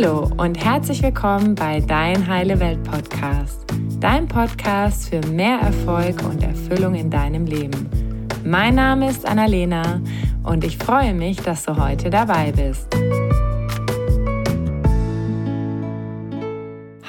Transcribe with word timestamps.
Hallo 0.00 0.30
und 0.36 0.64
herzlich 0.64 1.02
willkommen 1.02 1.56
bei 1.56 1.80
Dein 1.80 2.28
Heile 2.28 2.60
Welt 2.60 2.84
Podcast, 2.84 3.64
dein 3.98 4.28
Podcast 4.28 5.08
für 5.08 5.20
mehr 5.26 5.58
Erfolg 5.58 6.22
und 6.22 6.40
Erfüllung 6.40 6.94
in 6.94 7.10
deinem 7.10 7.46
Leben. 7.46 7.90
Mein 8.44 8.76
Name 8.76 9.10
ist 9.10 9.26
Annalena 9.26 10.00
und 10.44 10.62
ich 10.62 10.78
freue 10.78 11.14
mich, 11.14 11.38
dass 11.38 11.64
du 11.64 11.76
heute 11.76 12.10
dabei 12.10 12.52
bist. 12.52 12.86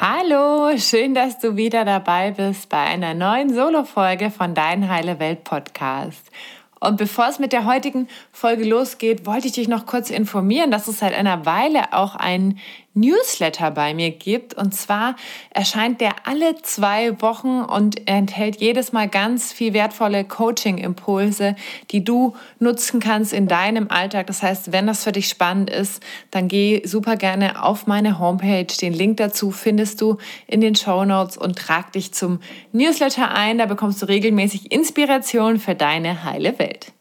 Hallo, 0.01 0.75
schön, 0.77 1.13
dass 1.13 1.37
du 1.37 1.55
wieder 1.55 1.85
dabei 1.85 2.31
bist 2.31 2.69
bei 2.69 2.79
einer 2.79 3.13
neuen 3.13 3.53
Solo-Folge 3.53 4.31
von 4.31 4.55
Dein 4.55 4.89
Heile 4.89 5.19
Welt 5.19 5.43
Podcast. 5.43 6.31
Und 6.79 6.97
bevor 6.97 7.27
es 7.27 7.39
mit 7.39 7.51
der 7.51 7.65
heutigen 7.65 8.07
Folge 8.31 8.63
losgeht, 8.63 9.25
wollte 9.25 9.47
ich 9.47 9.53
dich 9.53 9.67
noch 9.67 9.85
kurz 9.85 10.09
informieren, 10.09 10.71
dass 10.71 10.87
es 10.87 10.99
seit 10.99 11.13
einer 11.13 11.45
Weile 11.45 11.93
auch 11.93 12.15
ein 12.15 12.57
Newsletter 12.99 13.71
bei 13.71 13.93
mir 13.93 14.11
gibt. 14.11 14.53
Und 14.53 14.73
zwar 14.73 15.15
erscheint 15.51 16.01
der 16.01 16.27
alle 16.27 16.61
zwei 16.61 17.21
Wochen 17.21 17.61
und 17.61 18.07
enthält 18.07 18.61
jedes 18.61 18.91
Mal 18.91 19.07
ganz 19.07 19.53
viel 19.53 19.73
wertvolle 19.73 20.23
Coaching-Impulse, 20.23 21.55
die 21.91 22.03
du 22.03 22.35
nutzen 22.59 22.99
kannst 22.99 23.33
in 23.33 23.47
deinem 23.47 23.89
Alltag. 23.89 24.27
Das 24.27 24.43
heißt, 24.43 24.71
wenn 24.71 24.87
das 24.87 25.03
für 25.03 25.11
dich 25.11 25.27
spannend 25.27 25.69
ist, 25.69 26.03
dann 26.31 26.47
geh 26.47 26.81
super 26.85 27.15
gerne 27.15 27.63
auf 27.63 27.87
meine 27.87 28.19
Homepage. 28.19 28.67
Den 28.81 28.93
Link 28.93 29.17
dazu 29.17 29.51
findest 29.51 30.01
du 30.01 30.17
in 30.47 30.61
den 30.61 30.75
Show 30.75 31.05
Notes 31.05 31.37
und 31.37 31.57
trag 31.57 31.91
dich 31.93 32.13
zum 32.13 32.39
Newsletter 32.71 33.31
ein. 33.31 33.57
Da 33.57 33.65
bekommst 33.65 34.01
du 34.01 34.05
regelmäßig 34.07 34.71
Inspiration 34.71 35.59
für 35.59 35.75
deine 35.75 36.23
heile 36.23 36.59
Welt. 36.59 36.91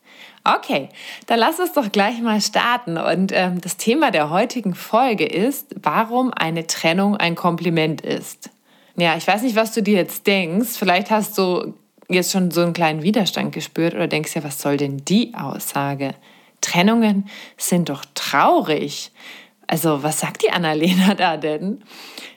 Okay, 0.57 0.89
dann 1.27 1.39
lass 1.39 1.61
uns 1.61 1.73
doch 1.73 1.93
gleich 1.93 2.21
mal 2.21 2.41
starten. 2.41 2.97
Und 2.97 3.33
ähm, 3.35 3.61
das 3.61 3.77
Thema 3.77 4.11
der 4.11 4.31
heutigen 4.31 4.75
Folge 4.75 5.27
ist, 5.27 5.75
warum 5.83 6.33
eine 6.33 6.67
Trennung 6.67 7.17
ein 7.17 7.35
Kompliment 7.35 8.01
ist. 8.01 8.51
Ja, 8.97 9.17
ich 9.17 9.27
weiß 9.27 9.43
nicht, 9.43 9.57
was 9.57 9.73
du 9.75 9.83
dir 9.83 9.97
jetzt 9.97 10.27
denkst. 10.27 10.71
Vielleicht 10.71 11.11
hast 11.11 11.37
du 11.37 11.75
jetzt 12.09 12.33
schon 12.33 12.51
so 12.51 12.63
einen 12.63 12.73
kleinen 12.73 13.03
Widerstand 13.03 13.53
gespürt 13.53 13.95
oder 13.95 14.09
denkst 14.09 14.35
ja, 14.35 14.43
was 14.43 14.61
soll 14.61 14.77
denn 14.77 15.05
die 15.05 15.35
Aussage? 15.35 16.15
Trennungen 16.61 17.29
sind 17.57 17.91
doch 17.91 18.05
traurig. 18.15 19.13
Also, 19.67 20.03
was 20.03 20.21
sagt 20.21 20.43
die 20.43 20.51
Annalena 20.51 21.15
da 21.17 21.37
denn? 21.37 21.83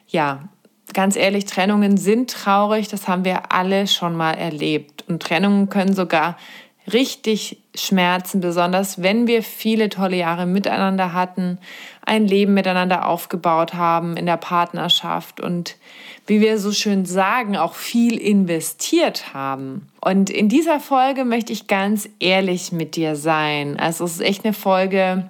Ja, 0.07 0.49
ganz 0.93 1.15
ehrlich, 1.15 1.45
Trennungen 1.45 1.97
sind 1.97 2.29
traurig, 2.29 2.89
das 2.89 3.07
haben 3.07 3.25
wir 3.25 3.51
alle 3.51 3.87
schon 3.87 4.15
mal 4.15 4.33
erlebt. 4.33 5.05
Und 5.07 5.23
Trennungen 5.23 5.69
können 5.69 5.95
sogar 5.95 6.37
richtig 6.91 7.57
schmerzen, 7.75 8.41
besonders 8.41 9.01
wenn 9.01 9.27
wir 9.27 9.43
viele 9.43 9.89
tolle 9.89 10.17
Jahre 10.17 10.45
miteinander 10.45 11.13
hatten, 11.13 11.59
ein 12.03 12.27
Leben 12.27 12.53
miteinander 12.53 13.07
aufgebaut 13.07 13.73
haben 13.73 14.17
in 14.17 14.25
der 14.25 14.37
Partnerschaft 14.37 15.39
und 15.39 15.77
wie 16.27 16.41
wir 16.41 16.57
so 16.59 16.71
schön 16.71 17.05
sagen, 17.05 17.57
auch 17.57 17.75
viel 17.75 18.17
investiert 18.17 19.33
haben. 19.33 19.87
Und 20.01 20.29
in 20.29 20.49
dieser 20.49 20.79
Folge 20.79 21.25
möchte 21.25 21.53
ich 21.53 21.67
ganz 21.67 22.09
ehrlich 22.19 22.71
mit 22.71 22.95
dir 22.95 23.15
sein. 23.15 23.79
Also 23.79 24.05
es 24.05 24.13
ist 24.13 24.21
echt 24.21 24.45
eine 24.45 24.53
Folge, 24.53 25.29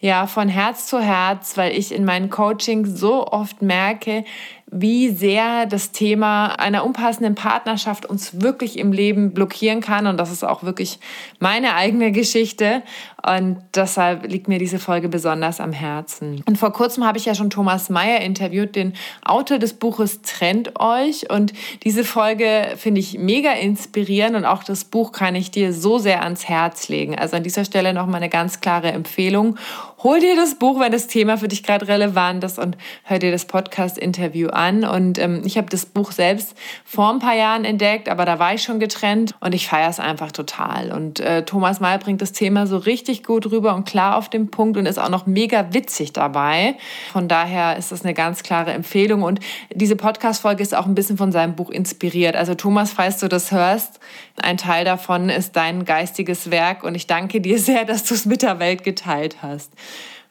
ja, 0.00 0.26
von 0.28 0.48
Herz 0.48 0.86
zu 0.86 1.00
Herz, 1.00 1.56
weil 1.56 1.76
ich 1.76 1.92
in 1.92 2.04
meinen 2.04 2.30
Coachings 2.30 2.98
so 3.00 3.26
oft 3.26 3.62
merke, 3.62 4.24
wie 4.70 5.08
sehr 5.10 5.66
das 5.66 5.92
Thema 5.92 6.48
einer 6.58 6.84
unpassenden 6.84 7.34
Partnerschaft 7.34 8.06
uns 8.06 8.40
wirklich 8.40 8.78
im 8.78 8.92
Leben 8.92 9.32
blockieren 9.32 9.80
kann. 9.80 10.06
Und 10.06 10.18
das 10.18 10.30
ist 10.30 10.44
auch 10.44 10.62
wirklich 10.62 10.98
meine 11.38 11.74
eigene 11.74 12.12
Geschichte. 12.12 12.82
Und 13.26 13.62
deshalb 13.74 14.26
liegt 14.26 14.46
mir 14.46 14.58
diese 14.58 14.78
Folge 14.78 15.08
besonders 15.08 15.60
am 15.60 15.72
Herzen. 15.72 16.42
Und 16.46 16.56
vor 16.56 16.72
kurzem 16.72 17.04
habe 17.04 17.18
ich 17.18 17.24
ja 17.24 17.34
schon 17.34 17.50
Thomas 17.50 17.90
Mayer 17.90 18.20
interviewt, 18.20 18.76
den 18.76 18.94
Autor 19.24 19.58
des 19.58 19.74
Buches 19.74 20.22
Trennt 20.22 20.78
euch. 20.78 21.30
Und 21.30 21.52
diese 21.82 22.04
Folge 22.04 22.74
finde 22.76 23.00
ich 23.00 23.18
mega 23.18 23.52
inspirierend 23.52 24.36
und 24.36 24.44
auch 24.44 24.62
das 24.64 24.84
Buch 24.84 25.12
kann 25.12 25.34
ich 25.34 25.50
dir 25.50 25.72
so 25.72 25.98
sehr 25.98 26.22
ans 26.22 26.48
Herz 26.48 26.88
legen. 26.88 27.18
Also 27.18 27.36
an 27.36 27.42
dieser 27.42 27.64
Stelle 27.64 27.92
nochmal 27.92 28.16
eine 28.16 28.28
ganz 28.28 28.60
klare 28.60 28.92
Empfehlung. 28.92 29.56
Hol 30.04 30.20
dir 30.20 30.36
das 30.36 30.54
Buch, 30.54 30.78
wenn 30.78 30.92
das 30.92 31.08
Thema 31.08 31.38
für 31.38 31.48
dich 31.48 31.64
gerade 31.64 31.88
relevant 31.88 32.44
ist 32.44 32.60
und 32.60 32.76
hör 33.02 33.18
dir 33.18 33.32
das 33.32 33.46
Podcast-Interview 33.46 34.48
an. 34.48 34.84
Und 34.84 35.18
ähm, 35.18 35.42
ich 35.44 35.58
habe 35.58 35.68
das 35.70 35.86
Buch 35.86 36.12
selbst 36.12 36.54
vor 36.84 37.12
ein 37.12 37.18
paar 37.18 37.34
Jahren 37.34 37.64
entdeckt, 37.64 38.08
aber 38.08 38.24
da 38.24 38.38
war 38.38 38.54
ich 38.54 38.62
schon 38.62 38.78
getrennt 38.78 39.34
und 39.40 39.56
ich 39.56 39.66
feiere 39.66 39.90
es 39.90 39.98
einfach 39.98 40.30
total. 40.30 40.92
Und 40.92 41.18
äh, 41.18 41.44
Thomas 41.44 41.80
Mayer 41.80 41.98
bringt 41.98 42.22
das 42.22 42.30
Thema 42.30 42.68
so 42.68 42.76
richtig 42.76 43.24
gut 43.24 43.50
rüber 43.50 43.74
und 43.74 43.88
klar 43.88 44.16
auf 44.16 44.28
den 44.28 44.52
Punkt 44.52 44.76
und 44.76 44.86
ist 44.86 45.00
auch 45.00 45.08
noch 45.08 45.26
mega 45.26 45.74
witzig 45.74 46.12
dabei. 46.12 46.76
Von 47.10 47.26
daher 47.26 47.76
ist 47.76 47.90
das 47.90 48.04
eine 48.04 48.14
ganz 48.14 48.44
klare 48.44 48.72
Empfehlung. 48.72 49.24
Und 49.24 49.40
diese 49.74 49.96
Podcast-Folge 49.96 50.62
ist 50.62 50.76
auch 50.76 50.86
ein 50.86 50.94
bisschen 50.94 51.16
von 51.16 51.32
seinem 51.32 51.56
Buch 51.56 51.70
inspiriert. 51.70 52.36
Also 52.36 52.54
Thomas, 52.54 52.92
falls 52.92 53.18
du 53.18 53.26
das 53.26 53.50
hörst, 53.50 53.98
ein 54.36 54.58
Teil 54.58 54.84
davon 54.84 55.28
ist 55.28 55.56
dein 55.56 55.84
geistiges 55.84 56.52
Werk 56.52 56.84
und 56.84 56.94
ich 56.94 57.08
danke 57.08 57.40
dir 57.40 57.58
sehr, 57.58 57.84
dass 57.84 58.04
du 58.04 58.14
es 58.14 58.26
mit 58.26 58.42
der 58.42 58.60
Welt 58.60 58.84
geteilt 58.84 59.38
hast. 59.42 59.72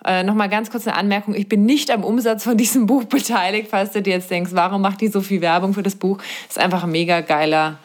Äh, 0.07 0.23
Nochmal 0.23 0.47
ganz 0.47 0.71
kurz 0.71 0.87
eine 0.87 0.95
Anmerkung. 0.95 1.35
Ich 1.35 1.49
bin 1.49 1.65
nicht 1.65 1.91
am 1.91 2.03
Umsatz 2.03 2.45
von 2.45 2.57
diesem 2.57 2.85
Buch 2.87 3.03
beteiligt, 3.09 3.67
falls 3.69 3.91
du 3.91 4.01
dir 4.01 4.13
jetzt 4.13 4.31
denkst, 4.31 4.51
warum 4.53 4.81
macht 4.81 5.01
die 5.01 5.09
so 5.09 5.21
viel 5.21 5.41
Werbung 5.41 5.73
für 5.73 5.83
das 5.83 5.95
Buch? 5.95 6.17
Das 6.47 6.57
ist 6.57 6.59
einfach 6.59 6.85
ein 6.85 6.91
mega 6.91 7.21
geiler 7.21 7.77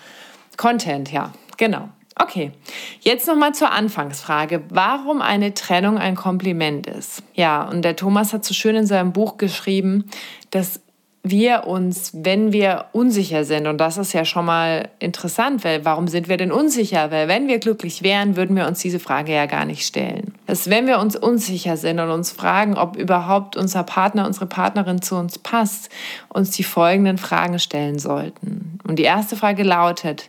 Content, 0.56 1.10
ja. 1.10 1.32
Genau. 1.56 1.88
Okay, 2.14 2.52
jetzt 3.00 3.26
nochmal 3.26 3.54
zur 3.54 3.72
Anfangsfrage, 3.72 4.62
warum 4.68 5.22
eine 5.22 5.54
Trennung 5.54 5.96
ein 5.96 6.14
Kompliment 6.14 6.86
ist. 6.86 7.22
Ja, 7.34 7.62
und 7.62 7.82
der 7.82 7.96
Thomas 7.96 8.34
hat 8.34 8.44
so 8.44 8.52
schön 8.52 8.76
in 8.76 8.86
seinem 8.86 9.12
Buch 9.12 9.38
geschrieben, 9.38 10.10
dass 10.50 10.81
wir 11.24 11.68
uns, 11.68 12.10
wenn 12.14 12.52
wir 12.52 12.86
unsicher 12.90 13.44
sind, 13.44 13.68
und 13.68 13.78
das 13.78 13.96
ist 13.96 14.12
ja 14.12 14.24
schon 14.24 14.44
mal 14.44 14.88
interessant, 14.98 15.62
weil 15.62 15.84
warum 15.84 16.08
sind 16.08 16.28
wir 16.28 16.36
denn 16.36 16.50
unsicher? 16.50 17.12
Weil 17.12 17.28
wenn 17.28 17.46
wir 17.46 17.60
glücklich 17.60 18.02
wären, 18.02 18.34
würden 18.34 18.56
wir 18.56 18.66
uns 18.66 18.80
diese 18.80 18.98
Frage 18.98 19.32
ja 19.32 19.46
gar 19.46 19.64
nicht 19.64 19.86
stellen. 19.86 20.34
Dass 20.46 20.68
wenn 20.68 20.88
wir 20.88 20.98
uns 20.98 21.14
unsicher 21.14 21.76
sind 21.76 22.00
und 22.00 22.10
uns 22.10 22.32
fragen, 22.32 22.76
ob 22.76 22.96
überhaupt 22.96 23.56
unser 23.56 23.84
Partner, 23.84 24.26
unsere 24.26 24.46
Partnerin 24.46 25.00
zu 25.00 25.14
uns 25.14 25.38
passt, 25.38 25.90
uns 26.28 26.50
die 26.50 26.64
folgenden 26.64 27.18
Fragen 27.18 27.60
stellen 27.60 28.00
sollten. 28.00 28.78
Und 28.82 28.98
die 28.98 29.04
erste 29.04 29.36
Frage 29.36 29.62
lautet, 29.62 30.28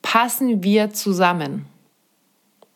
passen 0.00 0.62
wir 0.62 0.90
zusammen? 0.94 1.66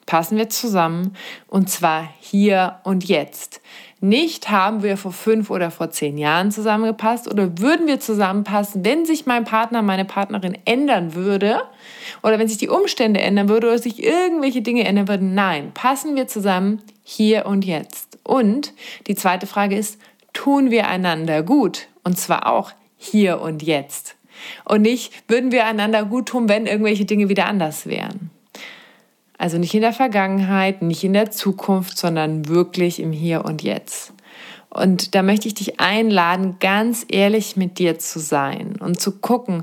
Passen 0.04 0.36
wir 0.36 0.50
zusammen 0.50 1.16
und 1.48 1.70
zwar 1.70 2.06
hier 2.20 2.80
und 2.84 3.08
jetzt. 3.08 3.62
Nicht 4.04 4.50
haben 4.50 4.82
wir 4.82 4.98
vor 4.98 5.14
fünf 5.14 5.48
oder 5.48 5.70
vor 5.70 5.90
zehn 5.90 6.18
Jahren 6.18 6.50
zusammengepasst 6.50 7.26
oder 7.26 7.58
würden 7.58 7.86
wir 7.86 8.00
zusammenpassen, 8.00 8.84
wenn 8.84 9.06
sich 9.06 9.24
mein 9.24 9.44
Partner, 9.44 9.80
meine 9.80 10.04
Partnerin 10.04 10.58
ändern 10.66 11.14
würde 11.14 11.62
oder 12.22 12.38
wenn 12.38 12.46
sich 12.46 12.58
die 12.58 12.68
Umstände 12.68 13.22
ändern 13.22 13.48
würden 13.48 13.64
oder 13.64 13.78
sich 13.78 14.02
irgendwelche 14.02 14.60
Dinge 14.60 14.84
ändern 14.84 15.08
würden. 15.08 15.32
Nein, 15.32 15.70
passen 15.72 16.16
wir 16.16 16.28
zusammen 16.28 16.82
hier 17.02 17.46
und 17.46 17.64
jetzt. 17.64 18.18
Und 18.24 18.74
die 19.06 19.14
zweite 19.14 19.46
Frage 19.46 19.74
ist, 19.74 19.98
tun 20.34 20.70
wir 20.70 20.86
einander 20.86 21.42
gut? 21.42 21.88
Und 22.02 22.18
zwar 22.18 22.52
auch 22.52 22.72
hier 22.98 23.40
und 23.40 23.62
jetzt. 23.62 24.16
Und 24.66 24.82
nicht, 24.82 25.14
würden 25.28 25.50
wir 25.50 25.64
einander 25.64 26.04
gut 26.04 26.26
tun, 26.26 26.50
wenn 26.50 26.66
irgendwelche 26.66 27.06
Dinge 27.06 27.30
wieder 27.30 27.46
anders 27.46 27.86
wären. 27.86 28.28
Also 29.36 29.58
nicht 29.58 29.74
in 29.74 29.80
der 29.80 29.92
Vergangenheit, 29.92 30.82
nicht 30.82 31.04
in 31.04 31.12
der 31.12 31.30
Zukunft, 31.30 31.98
sondern 31.98 32.48
wirklich 32.48 33.00
im 33.00 33.12
Hier 33.12 33.44
und 33.44 33.62
Jetzt. 33.62 34.12
Und 34.70 35.14
da 35.14 35.22
möchte 35.22 35.48
ich 35.48 35.54
dich 35.54 35.80
einladen, 35.80 36.56
ganz 36.60 37.04
ehrlich 37.08 37.56
mit 37.56 37.78
dir 37.78 37.98
zu 37.98 38.18
sein 38.18 38.76
und 38.80 39.00
zu 39.00 39.12
gucken, 39.12 39.62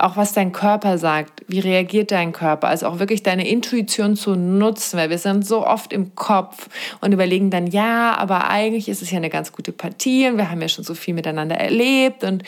auch 0.00 0.16
was 0.16 0.32
dein 0.32 0.52
Körper 0.52 0.98
sagt, 0.98 1.44
wie 1.46 1.60
reagiert 1.60 2.10
dein 2.10 2.32
Körper, 2.32 2.68
also 2.68 2.86
auch 2.86 2.98
wirklich 2.98 3.22
deine 3.22 3.46
Intuition 3.48 4.16
zu 4.16 4.34
nutzen, 4.34 4.98
weil 4.98 5.10
wir 5.10 5.18
sind 5.18 5.46
so 5.46 5.66
oft 5.66 5.92
im 5.92 6.14
Kopf 6.14 6.68
und 7.00 7.12
überlegen 7.12 7.50
dann, 7.50 7.66
ja, 7.66 8.16
aber 8.16 8.48
eigentlich 8.48 8.88
ist 8.88 9.02
es 9.02 9.10
ja 9.10 9.18
eine 9.18 9.30
ganz 9.30 9.52
gute 9.52 9.72
Partie 9.72 10.28
und 10.28 10.38
wir 10.38 10.50
haben 10.50 10.60
ja 10.60 10.68
schon 10.68 10.84
so 10.84 10.94
viel 10.94 11.14
miteinander 11.14 11.56
erlebt 11.56 12.24
und 12.24 12.42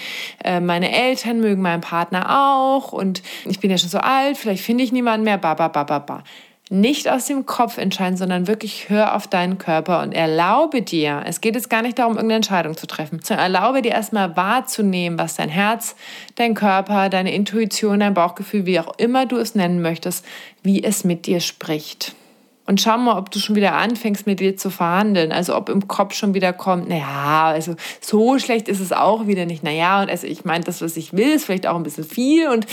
äh, 0.44 0.60
meine 0.60 0.92
Eltern 0.92 1.40
mögen 1.40 1.62
meinen 1.62 1.82
Partner 1.82 2.48
auch 2.48 2.92
und 2.92 3.22
ich 3.44 3.60
bin 3.60 3.70
ja 3.70 3.78
schon 3.78 3.90
so 3.90 3.98
alt, 3.98 4.36
vielleicht 4.36 4.64
finde 4.64 4.84
ich 4.84 4.92
niemanden 4.92 5.24
mehr, 5.24 5.38
ba, 5.38 5.54
ba, 5.54 5.68
ba, 5.68 5.84
ba, 5.84 5.98
ba 5.98 6.24
nicht 6.72 7.06
aus 7.06 7.26
dem 7.26 7.44
Kopf 7.44 7.76
entscheiden, 7.76 8.16
sondern 8.16 8.46
wirklich 8.46 8.88
hör 8.88 9.14
auf 9.14 9.26
deinen 9.26 9.58
Körper 9.58 10.00
und 10.00 10.12
erlaube 10.12 10.80
dir, 10.80 11.22
es 11.26 11.42
geht 11.42 11.54
jetzt 11.54 11.68
gar 11.68 11.82
nicht 11.82 11.98
darum, 11.98 12.14
irgendeine 12.14 12.36
Entscheidung 12.36 12.78
zu 12.78 12.86
treffen, 12.86 13.20
sondern 13.22 13.52
erlaube 13.52 13.82
dir 13.82 13.92
erstmal 13.92 14.36
wahrzunehmen, 14.38 15.18
was 15.18 15.36
dein 15.36 15.50
Herz, 15.50 15.94
dein 16.36 16.54
Körper, 16.54 17.10
deine 17.10 17.34
Intuition, 17.34 18.00
dein 18.00 18.14
Bauchgefühl, 18.14 18.64
wie 18.64 18.80
auch 18.80 18.96
immer 18.96 19.26
du 19.26 19.36
es 19.36 19.54
nennen 19.54 19.82
möchtest, 19.82 20.24
wie 20.62 20.82
es 20.82 21.04
mit 21.04 21.26
dir 21.26 21.40
spricht. 21.40 22.14
Und 22.72 22.80
schau 22.80 22.96
mal, 22.96 23.18
ob 23.18 23.30
du 23.30 23.38
schon 23.38 23.54
wieder 23.54 23.74
anfängst, 23.74 24.26
mit 24.26 24.40
dir 24.40 24.56
zu 24.56 24.70
verhandeln. 24.70 25.30
Also 25.30 25.54
ob 25.54 25.68
im 25.68 25.88
Kopf 25.88 26.14
schon 26.14 26.32
wieder 26.32 26.54
kommt, 26.54 26.88
naja, 26.88 27.48
also 27.48 27.76
so 28.00 28.38
schlecht 28.38 28.66
ist 28.66 28.80
es 28.80 28.92
auch 28.92 29.26
wieder 29.26 29.44
nicht. 29.44 29.62
Naja, 29.62 30.00
und 30.00 30.08
also 30.08 30.26
ich 30.26 30.46
meine, 30.46 30.64
das, 30.64 30.80
was 30.80 30.96
ich 30.96 31.12
will, 31.12 31.32
ist 31.32 31.44
vielleicht 31.44 31.66
auch 31.66 31.76
ein 31.76 31.82
bisschen 31.82 32.04
viel. 32.04 32.48
Und 32.48 32.66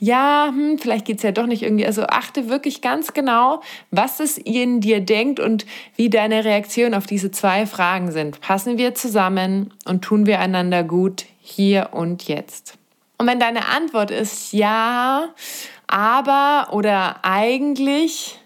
ja, 0.00 0.48
hm, 0.48 0.78
vielleicht 0.80 1.04
geht 1.04 1.18
es 1.18 1.22
ja 1.22 1.30
doch 1.30 1.46
nicht 1.46 1.62
irgendwie. 1.62 1.86
Also 1.86 2.02
achte 2.02 2.48
wirklich 2.48 2.80
ganz 2.80 3.12
genau, 3.12 3.62
was 3.92 4.18
es 4.18 4.38
in 4.38 4.80
dir 4.80 4.98
denkt 4.98 5.38
und 5.38 5.66
wie 5.94 6.10
deine 6.10 6.44
Reaktion 6.44 6.92
auf 6.92 7.06
diese 7.06 7.30
zwei 7.30 7.64
Fragen 7.64 8.10
sind. 8.10 8.40
Passen 8.40 8.76
wir 8.76 8.96
zusammen 8.96 9.72
und 9.84 10.02
tun 10.02 10.26
wir 10.26 10.40
einander 10.40 10.82
gut 10.82 11.26
hier 11.40 11.90
und 11.92 12.26
jetzt? 12.26 12.76
Und 13.18 13.28
wenn 13.28 13.38
deine 13.38 13.68
Antwort 13.68 14.10
ist 14.10 14.52
ja, 14.52 15.28
aber 15.86 16.70
oder 16.72 17.18
eigentlich, 17.22 18.40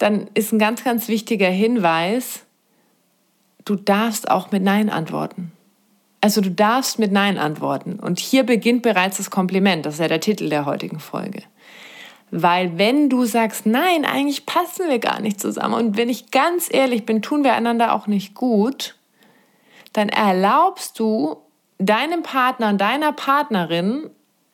dann 0.00 0.28
ist 0.32 0.50
ein 0.50 0.58
ganz, 0.58 0.82
ganz 0.82 1.08
wichtiger 1.08 1.50
Hinweis, 1.50 2.44
du 3.66 3.76
darfst 3.76 4.30
auch 4.30 4.50
mit 4.50 4.62
Nein 4.62 4.88
antworten. 4.88 5.52
Also 6.22 6.40
du 6.40 6.50
darfst 6.50 6.98
mit 6.98 7.12
Nein 7.12 7.38
antworten. 7.38 8.00
Und 8.00 8.18
hier 8.18 8.44
beginnt 8.44 8.82
bereits 8.82 9.18
das 9.18 9.30
Kompliment. 9.30 9.84
Das 9.86 9.94
ist 9.94 10.00
ja 10.00 10.08
der 10.08 10.20
Titel 10.20 10.48
der 10.48 10.64
heutigen 10.64 11.00
Folge. 11.00 11.42
Weil 12.30 12.78
wenn 12.78 13.10
du 13.10 13.26
sagst, 13.26 13.66
nein, 13.66 14.06
eigentlich 14.06 14.46
passen 14.46 14.88
wir 14.88 15.00
gar 15.00 15.20
nicht 15.20 15.38
zusammen 15.38 15.74
und 15.74 15.96
wenn 15.96 16.08
ich 16.08 16.30
ganz 16.30 16.68
ehrlich 16.72 17.04
bin, 17.04 17.22
tun 17.22 17.44
wir 17.44 17.54
einander 17.54 17.92
auch 17.92 18.06
nicht 18.06 18.34
gut, 18.34 18.96
dann 19.92 20.08
erlaubst 20.08 20.98
du 20.98 21.36
deinem 21.78 22.22
Partner 22.22 22.68
und 22.68 22.80
deiner 22.80 23.12
Partnerin 23.12 24.08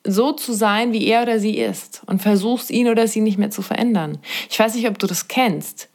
so 0.07 0.33
zu 0.33 0.53
sein, 0.53 0.93
wie 0.93 1.07
er 1.07 1.23
oder 1.23 1.39
sie 1.39 1.59
ist 1.59 2.03
und 2.07 2.23
versuchst 2.23 2.71
ihn 2.71 2.89
oder 2.89 3.09
sie 3.09 3.21
nicht 3.21 3.39
mehr 3.39 3.51
zu 3.51 3.63
verändern. 3.63 4.19
Ich 4.49 4.59
weiß 4.59 4.75
nicht, 4.75 4.89
ob 4.89 4.99
du 4.99 5.07
das 5.07 5.29
kennst 5.29 5.89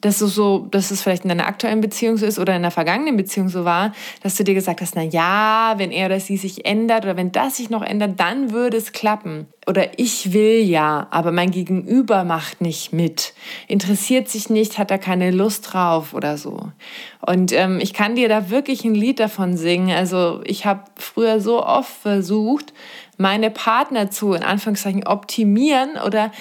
dass 0.00 0.18
du 0.18 0.26
so, 0.26 0.66
dass 0.70 0.90
es 0.90 1.02
vielleicht 1.02 1.24
in 1.24 1.28
deiner 1.28 1.46
aktuellen 1.46 1.80
Beziehung 1.80 2.16
so 2.16 2.24
ist 2.24 2.38
oder 2.38 2.56
in 2.56 2.62
der 2.62 2.70
vergangenen 2.70 3.16
Beziehung 3.16 3.48
so 3.48 3.64
war, 3.64 3.92
dass 4.22 4.36
du 4.36 4.44
dir 4.44 4.54
gesagt 4.54 4.80
hast, 4.80 4.96
na 4.96 5.02
ja, 5.02 5.74
wenn 5.76 5.90
er 5.90 6.06
oder 6.06 6.20
sie 6.20 6.36
sich 6.36 6.64
ändert 6.64 7.04
oder 7.04 7.16
wenn 7.16 7.32
das 7.32 7.56
sich 7.56 7.70
noch 7.70 7.82
ändert, 7.82 8.18
dann 8.18 8.50
würde 8.50 8.76
es 8.76 8.92
klappen. 8.92 9.46
Oder 9.66 9.98
ich 9.98 10.32
will 10.32 10.60
ja, 10.62 11.06
aber 11.10 11.32
mein 11.32 11.50
Gegenüber 11.50 12.24
macht 12.24 12.60
nicht 12.60 12.92
mit, 12.92 13.34
interessiert 13.68 14.28
sich 14.28 14.48
nicht, 14.48 14.78
hat 14.78 14.90
da 14.90 14.96
keine 14.96 15.30
Lust 15.30 15.72
drauf 15.72 16.14
oder 16.14 16.38
so. 16.38 16.72
Und 17.20 17.52
ähm, 17.52 17.78
ich 17.80 17.92
kann 17.92 18.16
dir 18.16 18.28
da 18.28 18.48
wirklich 18.48 18.84
ein 18.84 18.94
Lied 18.94 19.20
davon 19.20 19.56
singen. 19.56 19.94
Also 19.94 20.40
ich 20.44 20.64
habe 20.64 20.84
früher 20.96 21.40
so 21.40 21.64
oft 21.64 21.92
versucht, 21.92 22.72
meine 23.20 23.50
Partner 23.50 24.10
zu, 24.10 24.32
in 24.32 24.42
Anführungszeichen, 24.42 25.06
optimieren 25.06 25.90
oder 26.04 26.32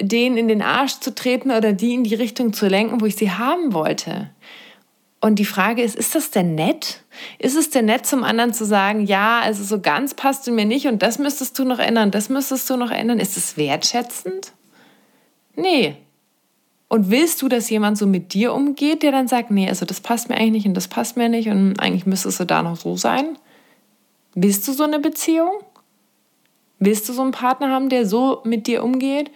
denen 0.00 0.36
in 0.36 0.46
den 0.46 0.62
Arsch 0.62 1.00
zu 1.00 1.12
treten 1.12 1.50
oder 1.50 1.72
die 1.72 1.94
in 1.94 2.04
die 2.04 2.14
Richtung 2.14 2.52
zu 2.52 2.68
lenken, 2.68 3.00
wo 3.00 3.06
ich 3.06 3.16
sie 3.16 3.32
haben 3.32 3.72
wollte. 3.72 4.30
Und 5.20 5.40
die 5.40 5.44
Frage 5.44 5.82
ist, 5.82 5.96
ist 5.96 6.14
das 6.14 6.30
denn 6.30 6.54
nett? 6.54 7.02
Ist 7.40 7.56
es 7.56 7.70
denn 7.70 7.86
nett, 7.86 8.06
zum 8.06 8.22
anderen 8.22 8.54
zu 8.54 8.64
sagen, 8.64 9.04
ja, 9.04 9.40
also 9.40 9.64
so 9.64 9.80
ganz 9.80 10.14
passt 10.14 10.46
du 10.46 10.52
mir 10.52 10.64
nicht 10.64 10.86
und 10.86 11.02
das 11.02 11.18
müsstest 11.18 11.58
du 11.58 11.64
noch 11.64 11.80
ändern, 11.80 12.12
das 12.12 12.28
müsstest 12.28 12.70
du 12.70 12.76
noch 12.76 12.92
ändern? 12.92 13.18
Ist 13.18 13.36
es 13.36 13.56
wertschätzend? 13.56 14.52
Nee. 15.56 15.96
Und 16.86 17.10
willst 17.10 17.42
du, 17.42 17.48
dass 17.48 17.68
jemand 17.68 17.98
so 17.98 18.06
mit 18.06 18.32
dir 18.32 18.54
umgeht, 18.54 19.02
der 19.02 19.10
dann 19.10 19.26
sagt, 19.26 19.50
nee, 19.50 19.68
also 19.68 19.84
das 19.84 20.00
passt 20.00 20.28
mir 20.28 20.36
eigentlich 20.36 20.52
nicht 20.52 20.66
und 20.66 20.74
das 20.74 20.86
passt 20.86 21.16
mir 21.16 21.28
nicht 21.28 21.48
und 21.48 21.80
eigentlich 21.80 22.06
müsstest 22.06 22.38
du 22.38 22.44
da 22.44 22.62
noch 22.62 22.76
so 22.76 22.96
sein? 22.96 23.36
Willst 24.36 24.68
du 24.68 24.72
so 24.72 24.84
eine 24.84 25.00
Beziehung? 25.00 25.50
Willst 26.78 27.08
du 27.08 27.12
so 27.12 27.22
einen 27.22 27.32
Partner 27.32 27.70
haben, 27.70 27.88
der 27.88 28.06
so 28.06 28.40
mit 28.44 28.66
dir 28.66 28.84
umgeht? 28.84 29.30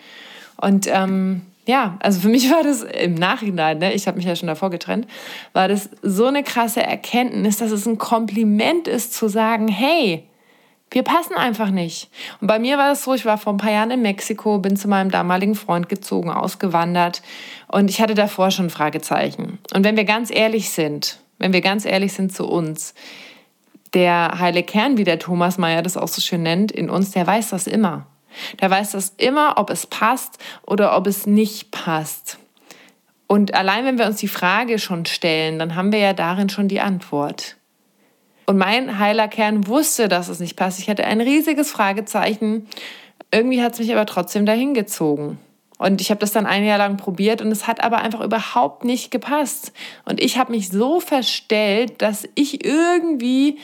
Und 0.56 0.86
ähm, 0.86 1.42
ja, 1.66 1.96
also 2.00 2.20
für 2.20 2.28
mich 2.28 2.50
war 2.52 2.62
das 2.62 2.82
im 2.82 3.14
Nachhinein, 3.14 3.78
ne, 3.78 3.92
ich 3.92 4.06
habe 4.06 4.16
mich 4.16 4.26
ja 4.26 4.36
schon 4.36 4.48
davor 4.48 4.70
getrennt, 4.70 5.06
war 5.52 5.68
das 5.68 5.90
so 6.02 6.26
eine 6.26 6.42
krasse 6.42 6.82
Erkenntnis, 6.82 7.58
dass 7.58 7.70
es 7.70 7.86
ein 7.86 7.98
Kompliment 7.98 8.88
ist 8.88 9.14
zu 9.14 9.28
sagen, 9.28 9.68
hey, 9.68 10.24
wir 10.90 11.02
passen 11.02 11.34
einfach 11.34 11.70
nicht. 11.70 12.10
Und 12.40 12.48
bei 12.48 12.58
mir 12.58 12.76
war 12.76 12.90
das 12.90 13.04
so, 13.04 13.14
ich 13.14 13.24
war 13.24 13.38
vor 13.38 13.54
ein 13.54 13.58
paar 13.58 13.72
Jahren 13.72 13.90
in 13.90 14.02
Mexiko, 14.02 14.58
bin 14.58 14.76
zu 14.76 14.88
meinem 14.88 15.10
damaligen 15.10 15.54
Freund 15.54 15.88
gezogen, 15.88 16.30
ausgewandert 16.30 17.22
und 17.68 17.88
ich 17.88 18.00
hatte 18.00 18.14
davor 18.14 18.50
schon 18.50 18.68
Fragezeichen. 18.68 19.58
Und 19.72 19.84
wenn 19.84 19.96
wir 19.96 20.04
ganz 20.04 20.30
ehrlich 20.30 20.70
sind, 20.70 21.18
wenn 21.38 21.54
wir 21.54 21.62
ganz 21.62 21.86
ehrlich 21.86 22.12
sind 22.12 22.32
zu 22.32 22.46
uns, 22.46 22.94
der 23.94 24.38
heile 24.38 24.62
Kern, 24.62 24.96
wie 24.96 25.04
der 25.04 25.18
Thomas 25.18 25.58
Mayer 25.58 25.82
das 25.82 25.96
auch 25.96 26.08
so 26.08 26.20
schön 26.20 26.42
nennt, 26.42 26.72
in 26.72 26.90
uns, 26.90 27.10
der 27.10 27.26
weiß 27.26 27.50
das 27.50 27.66
immer. 27.66 28.06
Der 28.60 28.70
weiß 28.70 28.92
das 28.92 29.12
immer, 29.18 29.54
ob 29.58 29.70
es 29.70 29.86
passt 29.86 30.38
oder 30.66 30.96
ob 30.96 31.06
es 31.06 31.26
nicht 31.26 31.70
passt. 31.70 32.38
Und 33.26 33.54
allein 33.54 33.84
wenn 33.84 33.98
wir 33.98 34.06
uns 34.06 34.16
die 34.16 34.28
Frage 34.28 34.78
schon 34.78 35.06
stellen, 35.06 35.58
dann 35.58 35.74
haben 35.74 35.92
wir 35.92 35.98
ja 35.98 36.12
darin 36.12 36.48
schon 36.48 36.68
die 36.68 36.80
Antwort. 36.80 37.56
Und 38.46 38.58
mein 38.58 38.98
heiler 38.98 39.28
Kern 39.28 39.66
wusste, 39.66 40.08
dass 40.08 40.28
es 40.28 40.40
nicht 40.40 40.56
passt. 40.56 40.78
Ich 40.78 40.90
hatte 40.90 41.04
ein 41.04 41.20
riesiges 41.20 41.70
Fragezeichen. 41.70 42.68
Irgendwie 43.30 43.62
hat 43.62 43.74
es 43.74 43.78
mich 43.78 43.92
aber 43.92 44.06
trotzdem 44.06 44.44
dahin 44.44 44.74
gezogen. 44.74 45.38
Und 45.78 46.00
ich 46.00 46.10
habe 46.10 46.20
das 46.20 46.32
dann 46.32 46.46
ein 46.46 46.64
Jahr 46.64 46.78
lang 46.78 46.96
probiert 46.96 47.40
und 47.40 47.50
es 47.50 47.66
hat 47.66 47.82
aber 47.82 47.98
einfach 47.98 48.20
überhaupt 48.20 48.84
nicht 48.84 49.10
gepasst. 49.10 49.72
Und 50.04 50.20
ich 50.20 50.38
habe 50.38 50.52
mich 50.52 50.68
so 50.68 51.00
verstellt, 51.00 52.02
dass 52.02 52.28
ich 52.34 52.64
irgendwie 52.64 53.58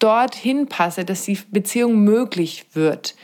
dorthin 0.00 0.66
passe, 0.66 1.04
dass 1.04 1.24
die 1.24 1.38
Beziehung 1.50 2.00
möglich 2.00 2.66
wird. 2.72 3.14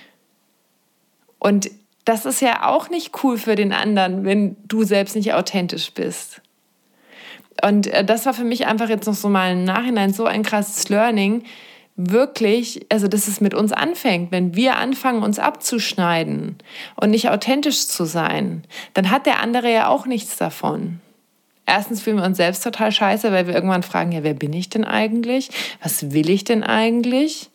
Und 1.39 1.71
das 2.05 2.25
ist 2.25 2.41
ja 2.41 2.67
auch 2.69 2.89
nicht 2.89 3.25
cool 3.25 3.37
für 3.37 3.57
den 3.57 3.73
anderen, 3.73 4.25
wenn 4.25 4.57
du 4.67 4.85
selbst 4.85 5.17
nicht 5.17 5.35
authentisch 5.35 5.93
bist. 5.93 6.41
Und 7.63 7.89
äh, 7.89 8.05
das 8.05 8.27
war 8.27 8.35
für 8.35 8.45
mich 8.45 8.67
einfach 8.67 8.89
jetzt 8.89 9.07
noch 9.07 9.15
so 9.15 9.29
mal 9.29 9.53
im 9.53 9.65
Nachhinein 9.65 10.13
so 10.13 10.25
ein 10.25 10.43
krasses 10.43 10.89
Learning. 10.89 11.43
Wirklich, 11.97 12.87
also 12.91 13.09
dass 13.09 13.27
es 13.27 13.41
mit 13.41 13.55
uns 13.55 13.73
anfängt, 13.73 14.31
wenn 14.31 14.55
wir 14.55 14.77
anfangen, 14.77 15.23
uns 15.23 15.39
abzuschneiden 15.39 16.59
und 16.97 17.11
nicht 17.11 17.31
authentisch 17.31 17.89
zu 17.89 18.05
sein, 18.05 18.65
dann 18.93 19.11
hat 19.11 19.25
der 19.25 19.41
andere 19.41 19.73
ja 19.73 19.89
auch 19.89 20.05
nichts 20.05 20.37
davon. 20.37 21.01
Erstens 21.67 22.01
fühlen 22.01 22.19
wir 22.19 22.25
uns 22.25 22.37
selbst 22.37 22.63
total 22.63 22.93
scheiße, 22.93 23.33
weil 23.33 23.49
wir 23.49 23.55
irgendwann 23.55 23.83
fragen, 23.83 24.13
ja, 24.13 24.23
wer 24.23 24.35
bin 24.35 24.53
ich 24.53 24.71
denn 24.71 24.85
eigentlich? 24.85 25.51
Was 25.83 26.13
will 26.13 26.31
ich 26.31 26.45
denn 26.45 26.63
eigentlich? 26.63 27.51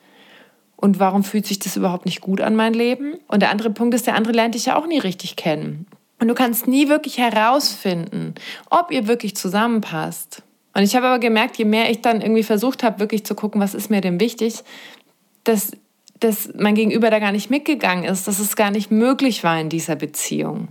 Und 0.76 1.00
warum 1.00 1.24
fühlt 1.24 1.46
sich 1.46 1.60
das 1.60 1.78
überhaupt 1.78 2.06
nicht 2.06 2.22
gut 2.22 2.42
an, 2.42 2.56
mein 2.56 2.74
Leben? 2.74 3.20
Und 3.28 3.42
der 3.42 3.52
andere 3.52 3.70
Punkt 3.70 3.96
ist, 3.96 4.08
der 4.08 4.16
andere 4.16 4.34
lernt 4.34 4.56
dich 4.56 4.66
ja 4.66 4.76
auch 4.76 4.88
nie 4.88 5.00
richtig 5.00 5.36
kennen. 5.38 5.86
Und 6.20 6.28
du 6.28 6.34
kannst 6.34 6.68
nie 6.68 6.90
wirklich 6.90 7.18
herausfinden, 7.18 8.36
ob 8.70 8.92
ihr 8.92 9.08
wirklich 9.08 9.36
zusammenpasst. 9.36 10.44
Und 10.74 10.84
ich 10.84 10.96
habe 10.96 11.08
aber 11.08 11.20
gemerkt, 11.20 11.58
je 11.58 11.66
mehr 11.66 11.90
ich 11.90 12.02
dann 12.02 12.22
irgendwie 12.22 12.44
versucht 12.44 12.84
habe, 12.84 13.00
wirklich 13.00 13.26
zu 13.26 13.36
gucken, 13.36 13.62
was 13.62 13.74
ist 13.74 13.90
mir 13.90 14.02
denn 14.02 14.20
wichtig, 14.20 14.64
dass, 15.44 15.72
dass 16.22 16.50
mein 16.56 16.76
Gegenüber 16.76 17.10
da 17.10 17.20
gar 17.20 17.32
nicht 17.32 17.50
mitgegangen 17.50 18.06
ist, 18.06 18.28
dass 18.28 18.40
es 18.40 18.56
gar 18.56 18.72
nicht 18.72 18.92
möglich 18.92 19.44
war 19.44 19.60
in 19.60 19.70
dieser 19.70 19.96
Beziehung. 19.96 20.70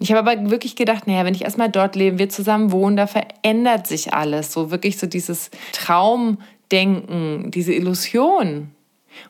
Ich 0.00 0.12
habe 0.12 0.28
aber 0.28 0.50
wirklich 0.50 0.74
gedacht, 0.76 1.06
naja, 1.06 1.24
wenn 1.24 1.34
ich 1.34 1.44
erstmal 1.44 1.70
dort 1.70 1.96
leben, 1.96 2.18
wir 2.18 2.28
zusammen 2.28 2.72
wohnen, 2.72 2.96
da 2.96 3.06
verändert 3.06 3.86
sich 3.86 4.12
alles. 4.12 4.52
So 4.52 4.72
wirklich 4.72 4.98
so 4.98 5.06
dieses 5.06 5.50
Traumdenken, 5.72 7.50
diese 7.52 7.72
Illusion. 7.72 8.72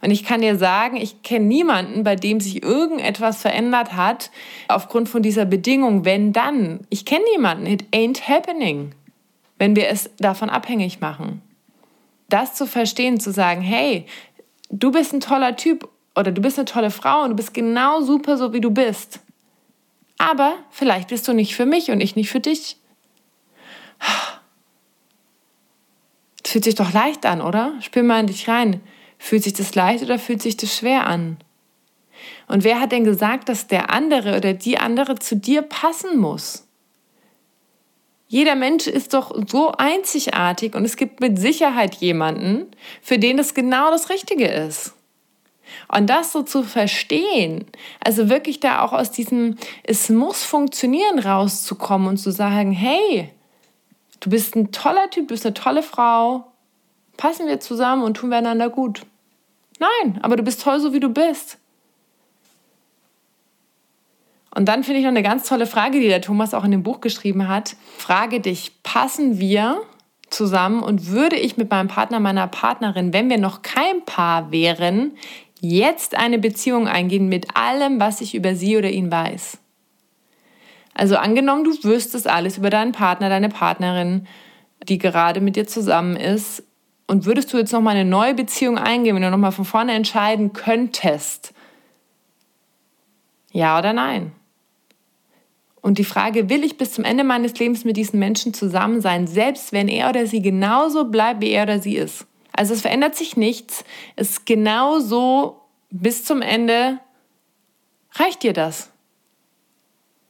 Und 0.01 0.11
ich 0.11 0.25
kann 0.25 0.41
dir 0.41 0.57
sagen, 0.57 0.97
ich 0.97 1.23
kenne 1.23 1.45
niemanden, 1.45 2.03
bei 2.03 2.17
dem 2.17 2.41
sich 2.41 2.63
irgendetwas 2.63 3.43
verändert 3.43 3.95
hat 3.95 4.31
aufgrund 4.69 5.11
von 5.11 5.23
dieser 5.23 5.45
Bedingung. 5.45 6.07
Wenn 6.07 6.33
dann, 6.33 6.81
ich 6.89 7.05
kenne 7.05 7.25
niemanden. 7.35 7.67
It 7.67 7.85
ain't 7.93 8.27
happening, 8.27 8.93
wenn 9.59 9.77
wir 9.77 9.89
es 9.89 10.11
davon 10.19 10.49
abhängig 10.49 11.01
machen. 11.01 11.43
Das 12.31 12.55
zu 12.55 12.67
verstehen, 12.67 13.21
zu 13.21 13.33
sagen, 13.33 13.63
hey, 13.63 14.05
du 14.71 14.91
bist 14.91 15.13
ein 15.13 15.21
toller 15.21 15.57
Typ 15.57 15.89
oder 16.15 16.33
du 16.33 16.41
bist 16.41 16.59
eine 16.59 16.65
tolle 16.65 16.91
Frau 16.91 17.23
und 17.23 17.31
du 17.31 17.37
bist 17.37 17.55
genau 17.55 18.01
super 18.01 18.37
so, 18.37 18.53
wie 18.53 18.61
du 18.61 18.71
bist. 18.71 19.21
Aber 20.19 20.55
vielleicht 20.71 21.09
bist 21.09 21.29
du 21.29 21.33
nicht 21.33 21.55
für 21.55 21.67
mich 21.67 21.91
und 21.91 22.01
ich 22.01 22.17
nicht 22.17 22.31
für 22.31 22.41
dich. 22.41 22.77
Das 26.43 26.53
fühlt 26.53 26.65
sich 26.65 26.75
doch 26.75 26.93
leicht 26.93 27.25
an, 27.27 27.41
oder? 27.41 27.75
Spür 27.81 28.03
mal 28.03 28.21
in 28.21 28.27
dich 28.27 28.49
rein. 28.49 28.81
Fühlt 29.19 29.43
sich 29.43 29.53
das 29.53 29.75
leicht 29.75 30.03
oder 30.03 30.19
fühlt 30.19 30.43
sich 30.43 30.57
das 30.57 30.77
schwer 30.77 31.07
an? 31.07 31.37
Und 32.47 32.65
wer 32.65 32.81
hat 32.81 32.93
denn 32.93 33.05
gesagt, 33.05 33.49
dass 33.49 33.67
der 33.67 33.91
andere 33.91 34.37
oder 34.37 34.55
die 34.55 34.79
andere 34.79 35.19
zu 35.19 35.37
dir 35.37 35.63
passen 35.63 36.19
muss? 36.19 36.68
Jeder 38.31 38.55
Mensch 38.55 38.87
ist 38.87 39.15
doch 39.15 39.35
so 39.49 39.73
einzigartig 39.73 40.75
und 40.75 40.85
es 40.85 40.97
gibt 40.97 41.21
mit 41.21 41.39
Sicherheit 41.39 41.95
jemanden, 41.95 42.67
für 43.01 43.19
den 43.19 43.39
das 43.39 43.55
genau 43.55 43.91
das 43.91 44.11
Richtige 44.11 44.47
ist. 44.47 44.95
Und 45.91 46.09
das 46.09 46.33
so 46.33 46.43
zu 46.43 46.63
verstehen, 46.63 47.67
also 48.05 48.29
wirklich 48.29 48.61
da 48.61 48.83
auch 48.83 48.93
aus 48.93 49.11
diesem 49.11 49.57
Es 49.83 50.11
muss 50.11 50.45
funktionieren 50.45 51.19
rauszukommen 51.19 52.09
und 52.09 52.17
zu 52.19 52.31
sagen, 52.31 52.73
hey, 52.73 53.31
du 54.21 54.29
bist 54.29 54.55
ein 54.57 54.73
toller 54.73 55.09
Typ, 55.09 55.29
du 55.29 55.35
bist 55.35 55.47
eine 55.47 55.55
tolle 55.55 55.83
Frau, 55.83 56.53
passen 57.17 57.47
wir 57.47 57.61
zusammen 57.61 58.03
und 58.03 58.19
tun 58.19 58.29
wir 58.29 58.39
einander 58.39 58.69
gut. 58.69 59.07
Nein, 59.79 60.19
aber 60.23 60.37
du 60.37 60.43
bist 60.43 60.63
toll, 60.63 60.81
so 60.81 60.93
wie 60.93 61.01
du 61.01 61.09
bist. 61.09 61.59
Und 64.59 64.65
dann 64.65 64.83
finde 64.83 64.99
ich 64.99 65.05
noch 65.05 65.11
eine 65.11 65.23
ganz 65.23 65.47
tolle 65.49 65.69
Frage, 65.69 66.01
die 66.01 66.09
der 66.09 66.21
Thomas 66.21 66.53
auch 66.53 66.65
in 66.65 66.73
dem 66.73 66.83
Buch 66.83 67.01
geschrieben 67.01 67.47
hat. 67.47 67.77
Frage 67.97 68.41
dich, 68.41 68.73
passen 68.83 69.39
wir 69.39 69.81
zusammen 70.31 70.83
und 70.83 71.07
würde 71.07 71.37
ich 71.37 71.57
mit 71.57 71.71
meinem 71.71 71.87
Partner, 71.87 72.19
meiner 72.19 72.49
Partnerin, 72.49 73.13
wenn 73.13 73.31
wir 73.31 73.39
noch 73.39 73.63
kein 73.63 74.05
Paar 74.05 74.51
wären, 74.51 75.13
jetzt 75.61 76.17
eine 76.17 76.41
Beziehung 76.41 76.89
eingehen 76.89 77.29
mit 77.29 77.57
allem, 77.57 78.01
was 78.01 78.21
ich 78.21 78.35
über 78.35 78.57
sie 78.57 78.77
oder 78.77 78.91
ihn 78.91 79.13
weiß? 79.13 79.59
Also 80.93 81.15
angenommen, 81.15 81.63
du 81.63 81.71
wüsstest 81.85 82.27
alles 82.27 82.59
über 82.59 82.71
deinen 82.71 82.91
Partner, 82.91 83.29
deine 83.29 83.51
Partnerin, 83.51 84.27
die 84.89 84.99
gerade 84.99 85.41
mit 85.41 85.55
dir 85.55 85.69
zusammen 85.69 86.17
ist, 86.17 86.65
und 87.07 87.27
würdest 87.27 87.53
du 87.53 87.59
jetzt 87.59 87.73
noch 87.73 87.81
mal 87.81 87.91
eine 87.91 88.05
neue 88.05 88.35
Beziehung 88.35 88.77
eingehen, 88.77 89.15
wenn 89.15 89.23
du 89.23 89.31
noch 89.31 89.39
mal 89.39 89.53
von 89.53 89.65
vorne 89.65 89.93
entscheiden 89.93 90.53
könntest, 90.53 91.55
ja 93.53 93.79
oder 93.79 93.93
nein? 93.93 94.33
Und 95.89 95.97
die 95.97 96.05
Frage, 96.05 96.51
will 96.51 96.65
ich 96.65 96.77
bis 96.77 96.93
zum 96.93 97.05
Ende 97.05 97.25
meines 97.25 97.59
Lebens 97.59 97.87
mit 97.87 97.97
diesen 97.97 98.19
Menschen 98.19 98.53
zusammen 98.53 99.01
sein, 99.01 99.27
selbst 99.27 99.73
wenn 99.73 99.89
er 99.89 100.11
oder 100.11 100.27
sie 100.27 100.43
genauso 100.43 101.07
bleibt, 101.07 101.41
wie 101.41 101.49
er 101.49 101.63
oder 101.63 101.81
sie 101.81 101.97
ist? 101.97 102.27
Also 102.53 102.75
es 102.75 102.83
verändert 102.83 103.17
sich 103.17 103.39
nichts. 103.39 103.85
Es 104.15 104.33
ist 104.33 104.45
genauso 104.45 105.63
bis 105.89 106.27
zum 106.27 106.43
Ende. 106.43 106.99
Reicht 108.13 108.43
dir 108.43 108.53
das? 108.53 108.91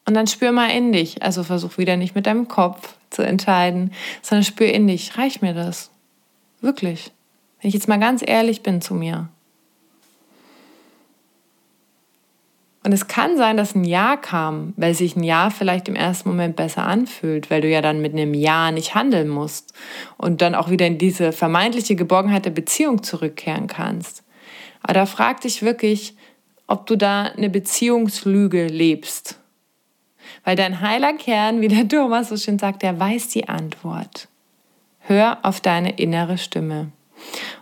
Und 0.06 0.14
dann 0.14 0.28
spür 0.28 0.52
mal 0.52 0.68
in 0.68 0.92
dich. 0.92 1.24
Also 1.24 1.42
versuch 1.42 1.76
wieder 1.76 1.96
nicht 1.96 2.14
mit 2.14 2.26
deinem 2.26 2.46
Kopf 2.46 2.94
zu 3.10 3.22
entscheiden, 3.22 3.92
sondern 4.22 4.44
spür 4.44 4.68
in 4.68 4.86
dich. 4.86 5.18
Reicht 5.18 5.42
mir 5.42 5.54
das? 5.54 5.90
Wirklich. 6.60 7.10
Wenn 7.60 7.66
ich 7.70 7.74
jetzt 7.74 7.88
mal 7.88 7.98
ganz 7.98 8.22
ehrlich 8.24 8.62
bin 8.62 8.80
zu 8.80 8.94
mir. 8.94 9.28
Und 12.84 12.92
es 12.92 13.08
kann 13.08 13.36
sein, 13.36 13.56
dass 13.56 13.74
ein 13.74 13.84
Ja 13.84 14.16
kam, 14.16 14.72
weil 14.76 14.94
sich 14.94 15.16
ein 15.16 15.24
Ja 15.24 15.50
vielleicht 15.50 15.88
im 15.88 15.96
ersten 15.96 16.28
Moment 16.28 16.56
besser 16.56 16.84
anfühlt, 16.84 17.50
weil 17.50 17.60
du 17.60 17.68
ja 17.68 17.82
dann 17.82 18.00
mit 18.00 18.12
einem 18.12 18.34
Ja 18.34 18.70
nicht 18.70 18.94
handeln 18.94 19.28
musst 19.28 19.74
und 20.16 20.40
dann 20.42 20.54
auch 20.54 20.70
wieder 20.70 20.86
in 20.86 20.98
diese 20.98 21.32
vermeintliche 21.32 21.96
Geborgenheit 21.96 22.44
der 22.44 22.50
Beziehung 22.50 23.02
zurückkehren 23.02 23.66
kannst. 23.66 24.22
Aber 24.82 24.94
da 24.94 25.06
frag 25.06 25.40
dich 25.40 25.62
wirklich, 25.62 26.16
ob 26.68 26.86
du 26.86 26.96
da 26.96 27.24
eine 27.24 27.50
Beziehungslüge 27.50 28.66
lebst. 28.66 29.40
Weil 30.44 30.54
dein 30.54 30.80
heiler 30.80 31.14
Kern, 31.14 31.60
wie 31.60 31.68
der 31.68 31.88
Thomas 31.88 32.28
so 32.28 32.36
schön 32.36 32.58
sagt, 32.58 32.82
der 32.82 32.98
weiß 32.98 33.28
die 33.28 33.48
Antwort. 33.48 34.28
Hör 35.00 35.38
auf 35.42 35.60
deine 35.60 35.98
innere 35.98 36.38
Stimme. 36.38 36.92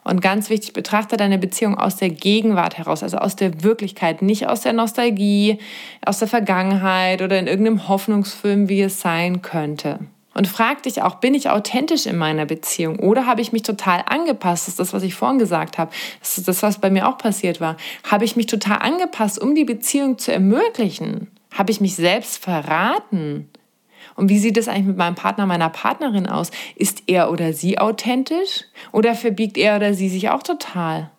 Und 0.05 0.21
ganz 0.21 0.51
wichtig, 0.51 0.73
betrachte 0.73 1.17
deine 1.17 1.39
Beziehung 1.39 1.77
aus 1.79 1.97
der 1.97 2.11
Gegenwart 2.11 2.79
heraus, 2.79 3.03
also 3.03 3.19
aus 3.19 3.37
der 3.37 3.63
Wirklichkeit, 3.63 4.23
nicht 4.23 4.49
aus 4.49 4.61
der 4.61 4.73
Nostalgie, 4.73 5.59
aus 6.05 6.19
der 6.19 6.29
Vergangenheit 6.29 7.23
oder 7.23 7.39
in 7.39 7.47
irgendeinem 7.47 7.89
Hoffnungsfilm, 7.89 8.69
wie 8.69 8.83
es 8.83 9.01
sein 9.01 9.43
könnte. 9.43 10.01
Und 10.37 10.49
frag 10.49 10.83
dich 10.83 11.01
auch, 11.01 11.15
bin 11.15 11.33
ich 11.33 11.49
authentisch 11.49 12.05
in 12.05 12.19
meiner 12.19 12.45
Beziehung 12.45 12.99
oder 12.99 13.25
habe 13.25 13.41
ich 13.41 13.53
mich 13.53 13.63
total 13.63 14.05
angepasst? 14.07 14.65
Das 14.65 14.69
ist 14.69 14.79
das, 14.79 14.93
was 14.93 15.03
ich 15.03 15.15
vorhin 15.15 15.39
gesagt 15.39 15.79
habe. 15.79 15.91
Das 16.21 16.37
ist 16.37 16.47
das, 16.47 16.63
was 16.63 16.79
bei 16.79 16.91
mir 16.91 17.09
auch 17.09 17.17
passiert 17.17 17.59
war. 17.59 17.79
Habe 18.05 18.27
ich 18.27 18.37
mich 18.37 18.45
total 18.45 18.81
angepasst, 18.81 19.41
um 19.41 19.55
die 19.55 19.65
Beziehung 19.65 20.19
zu 20.19 20.33
ermöglichen? 20.33 21.29
Habe 21.55 21.73
ich 21.73 21.81
mich 21.81 21.97
selbst 21.97 22.45
verraten? 22.45 23.49
Und 24.17 24.29
wie 24.29 24.39
sieht 24.39 24.57
es 24.57 24.69
eigentlich 24.69 24.87
mit 24.87 24.97
meinem 24.97 25.15
Partner, 25.15 25.47
meiner 25.47 25.69
Partnerin 25.69 26.27
aus? 26.27 26.51
Ist 26.75 27.05
er 27.07 27.31
oder 27.31 27.53
sie 27.53 27.79
authentisch 27.79 28.65
oder 28.93 29.15
verbiegt 29.15 29.59
er 29.59 29.77
oder 29.77 29.95
sie 29.95 30.09
sich 30.09 30.31
auch 30.31 30.43
total? 30.43 31.11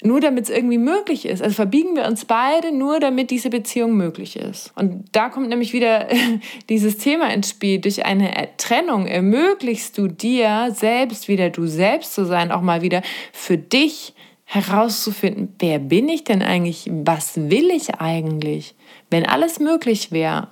Nur 0.00 0.20
damit 0.20 0.44
es 0.44 0.50
irgendwie 0.50 0.78
möglich 0.78 1.26
ist. 1.26 1.42
Also 1.42 1.56
verbiegen 1.56 1.96
wir 1.96 2.06
uns 2.06 2.24
beide 2.24 2.70
nur, 2.70 3.00
damit 3.00 3.32
diese 3.32 3.50
Beziehung 3.50 3.96
möglich 3.96 4.36
ist. 4.36 4.72
Und 4.76 5.06
da 5.10 5.28
kommt 5.28 5.48
nämlich 5.48 5.72
wieder 5.72 6.06
dieses 6.68 6.98
Thema 6.98 7.32
ins 7.32 7.50
Spiel. 7.50 7.80
Durch 7.80 8.04
eine 8.04 8.30
Trennung 8.58 9.06
ermöglichst 9.06 9.98
du 9.98 10.06
dir 10.06 10.70
selbst 10.72 11.26
wieder 11.26 11.50
du 11.50 11.66
selbst 11.66 12.14
zu 12.14 12.24
sein, 12.24 12.52
auch 12.52 12.60
mal 12.60 12.82
wieder 12.82 13.02
für 13.32 13.58
dich 13.58 14.14
herauszufinden, 14.44 15.54
wer 15.58 15.78
bin 15.78 16.08
ich 16.08 16.24
denn 16.24 16.42
eigentlich? 16.42 16.88
Was 16.90 17.50
will 17.50 17.70
ich 17.70 17.96
eigentlich? 17.96 18.74
Wenn 19.10 19.26
alles 19.26 19.58
möglich 19.60 20.10
wäre, 20.10 20.48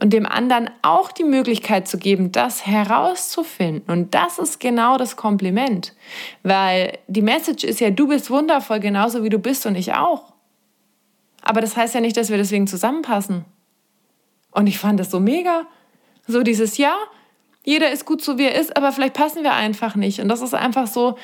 und 0.00 0.12
dem 0.12 0.26
anderen 0.26 0.70
auch 0.82 1.12
die 1.12 1.24
Möglichkeit 1.24 1.86
zu 1.86 1.98
geben, 1.98 2.32
das 2.32 2.66
herauszufinden. 2.66 3.92
Und 3.92 4.14
das 4.14 4.38
ist 4.38 4.58
genau 4.58 4.98
das 4.98 5.16
Kompliment, 5.16 5.94
weil 6.42 6.98
die 7.06 7.22
Message 7.22 7.64
ist 7.64 7.80
ja, 7.80 7.90
du 7.90 8.08
bist 8.08 8.30
wundervoll, 8.30 8.80
genauso 8.80 9.22
wie 9.22 9.28
du 9.28 9.38
bist 9.38 9.66
und 9.66 9.76
ich 9.76 9.94
auch. 9.94 10.32
Aber 11.42 11.60
das 11.60 11.76
heißt 11.76 11.94
ja 11.94 12.00
nicht, 12.00 12.16
dass 12.16 12.30
wir 12.30 12.38
deswegen 12.38 12.66
zusammenpassen. 12.66 13.44
Und 14.50 14.66
ich 14.66 14.78
fand 14.78 14.98
das 14.98 15.10
so 15.10 15.20
mega. 15.20 15.66
So 16.26 16.42
dieses 16.42 16.78
Ja, 16.78 16.96
jeder 17.64 17.90
ist 17.90 18.04
gut 18.04 18.22
so, 18.22 18.38
wie 18.38 18.44
er 18.44 18.58
ist, 18.58 18.76
aber 18.76 18.92
vielleicht 18.92 19.14
passen 19.14 19.42
wir 19.42 19.52
einfach 19.52 19.94
nicht. 19.94 20.20
Und 20.20 20.28
das 20.28 20.40
ist 20.40 20.54
einfach 20.54 20.86
so, 20.86 21.16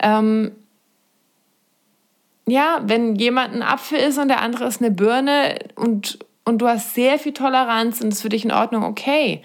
ähm, 0.00 0.52
ja, 2.46 2.80
wenn 2.84 3.16
jemand 3.16 3.54
ein 3.54 3.62
Apfel 3.62 3.98
ist 3.98 4.18
und 4.18 4.28
der 4.28 4.40
andere 4.40 4.66
ist 4.66 4.80
eine 4.80 4.90
Birne 4.90 5.58
und 5.74 6.18
und 6.46 6.58
du 6.58 6.68
hast 6.68 6.94
sehr 6.94 7.18
viel 7.18 7.32
Toleranz 7.32 8.00
und 8.00 8.10
das 8.10 8.18
ist 8.18 8.22
für 8.22 8.28
dich 8.30 8.44
in 8.44 8.52
Ordnung, 8.52 8.84
okay. 8.84 9.42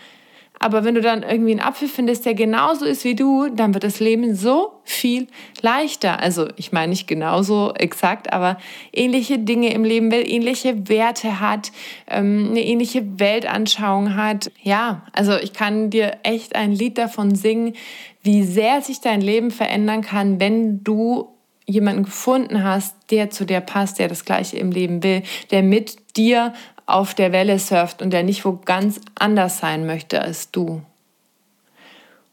Aber 0.64 0.84
wenn 0.86 0.94
du 0.94 1.02
dann 1.02 1.24
irgendwie 1.24 1.54
einen 1.54 1.60
Apfel 1.60 1.88
findest, 1.88 2.24
der 2.24 2.36
genauso 2.36 2.86
ist 2.86 3.04
wie 3.04 3.16
du, 3.16 3.50
dann 3.50 3.74
wird 3.74 3.84
das 3.84 4.00
Leben 4.00 4.36
so 4.36 4.74
viel 4.84 5.26
leichter. 5.64 6.20
Also 6.20 6.50
ich 6.56 6.72
meine 6.72 6.92
nicht 6.92 7.08
genauso 7.08 7.74
exakt, 7.74 8.32
aber 8.32 8.58
ähnliche 8.94 9.40
Dinge 9.40 9.74
im 9.74 9.84
Leben 9.84 10.12
will, 10.12 10.24
ähnliche 10.24 10.88
Werte 10.88 11.40
hat, 11.40 11.72
ähm, 12.08 12.50
eine 12.52 12.64
ähnliche 12.64 13.20
Weltanschauung 13.20 14.16
hat. 14.16 14.52
Ja, 14.62 15.04
also 15.14 15.36
ich 15.36 15.54
kann 15.54 15.90
dir 15.90 16.18
echt 16.22 16.56
ein 16.56 16.72
Lied 16.74 17.00
davon 17.00 17.34
singen, 17.34 17.74
wie 18.22 18.44
sehr 18.44 18.84
sich 18.84 19.02
dein 19.02 19.22
Leben 19.22 19.50
verändern 19.50 20.04
kann, 20.04 20.40
wenn 20.40 20.84
du 20.84 21.30
jemanden 21.66 22.04
gefunden 22.04 22.64
hast, 22.64 22.96
der 23.10 23.30
zu 23.30 23.46
dir 23.46 23.62
passt, 23.62 23.98
der 23.98 24.08
das 24.08 24.26
Gleiche 24.26 24.58
im 24.58 24.72
Leben 24.72 25.02
will, 25.04 25.24
der 25.50 25.64
mit 25.64 26.18
dir 26.18 26.54
auf 26.86 27.14
der 27.14 27.32
Welle 27.32 27.58
surft 27.60 28.02
und 28.02 28.12
der 28.12 28.24
nicht 28.24 28.46
wo 28.46 28.60
ganz 28.66 29.00
anders 29.16 29.60
sein 29.60 29.86
möchte 29.86 30.22
als 30.22 30.52
du. 30.52 30.82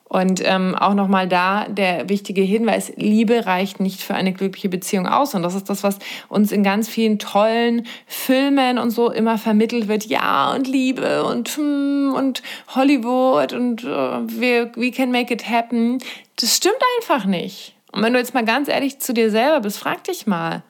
Und 0.08 0.40
ähm, 0.42 0.74
auch 0.74 0.94
nochmal 0.94 1.28
da 1.28 1.66
der 1.68 2.08
wichtige 2.08 2.40
Hinweis, 2.40 2.92
Liebe 2.96 3.44
reicht 3.44 3.78
nicht 3.78 4.00
für 4.00 4.14
eine 4.14 4.32
glückliche 4.32 4.70
Beziehung 4.70 5.06
aus. 5.06 5.34
Und 5.34 5.42
das 5.42 5.54
ist 5.54 5.68
das, 5.68 5.82
was 5.82 5.98
uns 6.30 6.50
in 6.50 6.62
ganz 6.62 6.88
vielen 6.88 7.18
tollen 7.18 7.86
Filmen 8.06 8.78
und 8.78 8.90
so 8.90 9.10
immer 9.10 9.36
vermittelt 9.36 9.86
wird. 9.86 10.06
Ja, 10.06 10.50
und 10.54 10.66
Liebe 10.66 11.24
und, 11.24 11.50
hm, 11.50 12.14
und 12.16 12.42
Hollywood 12.74 13.52
und 13.52 13.84
uh, 13.84 14.24
we, 14.26 14.70
we 14.76 14.90
can 14.90 15.12
make 15.12 15.32
it 15.32 15.48
happen. 15.48 15.98
Das 16.36 16.56
stimmt 16.56 16.80
einfach 16.98 17.26
nicht. 17.26 17.74
Und 17.92 18.02
wenn 18.02 18.14
du 18.14 18.18
jetzt 18.18 18.32
mal 18.32 18.44
ganz 18.46 18.68
ehrlich 18.68 19.00
zu 19.00 19.12
dir 19.12 19.30
selber 19.30 19.60
bist, 19.60 19.78
frag 19.78 20.04
dich 20.04 20.26
mal, 20.26 20.62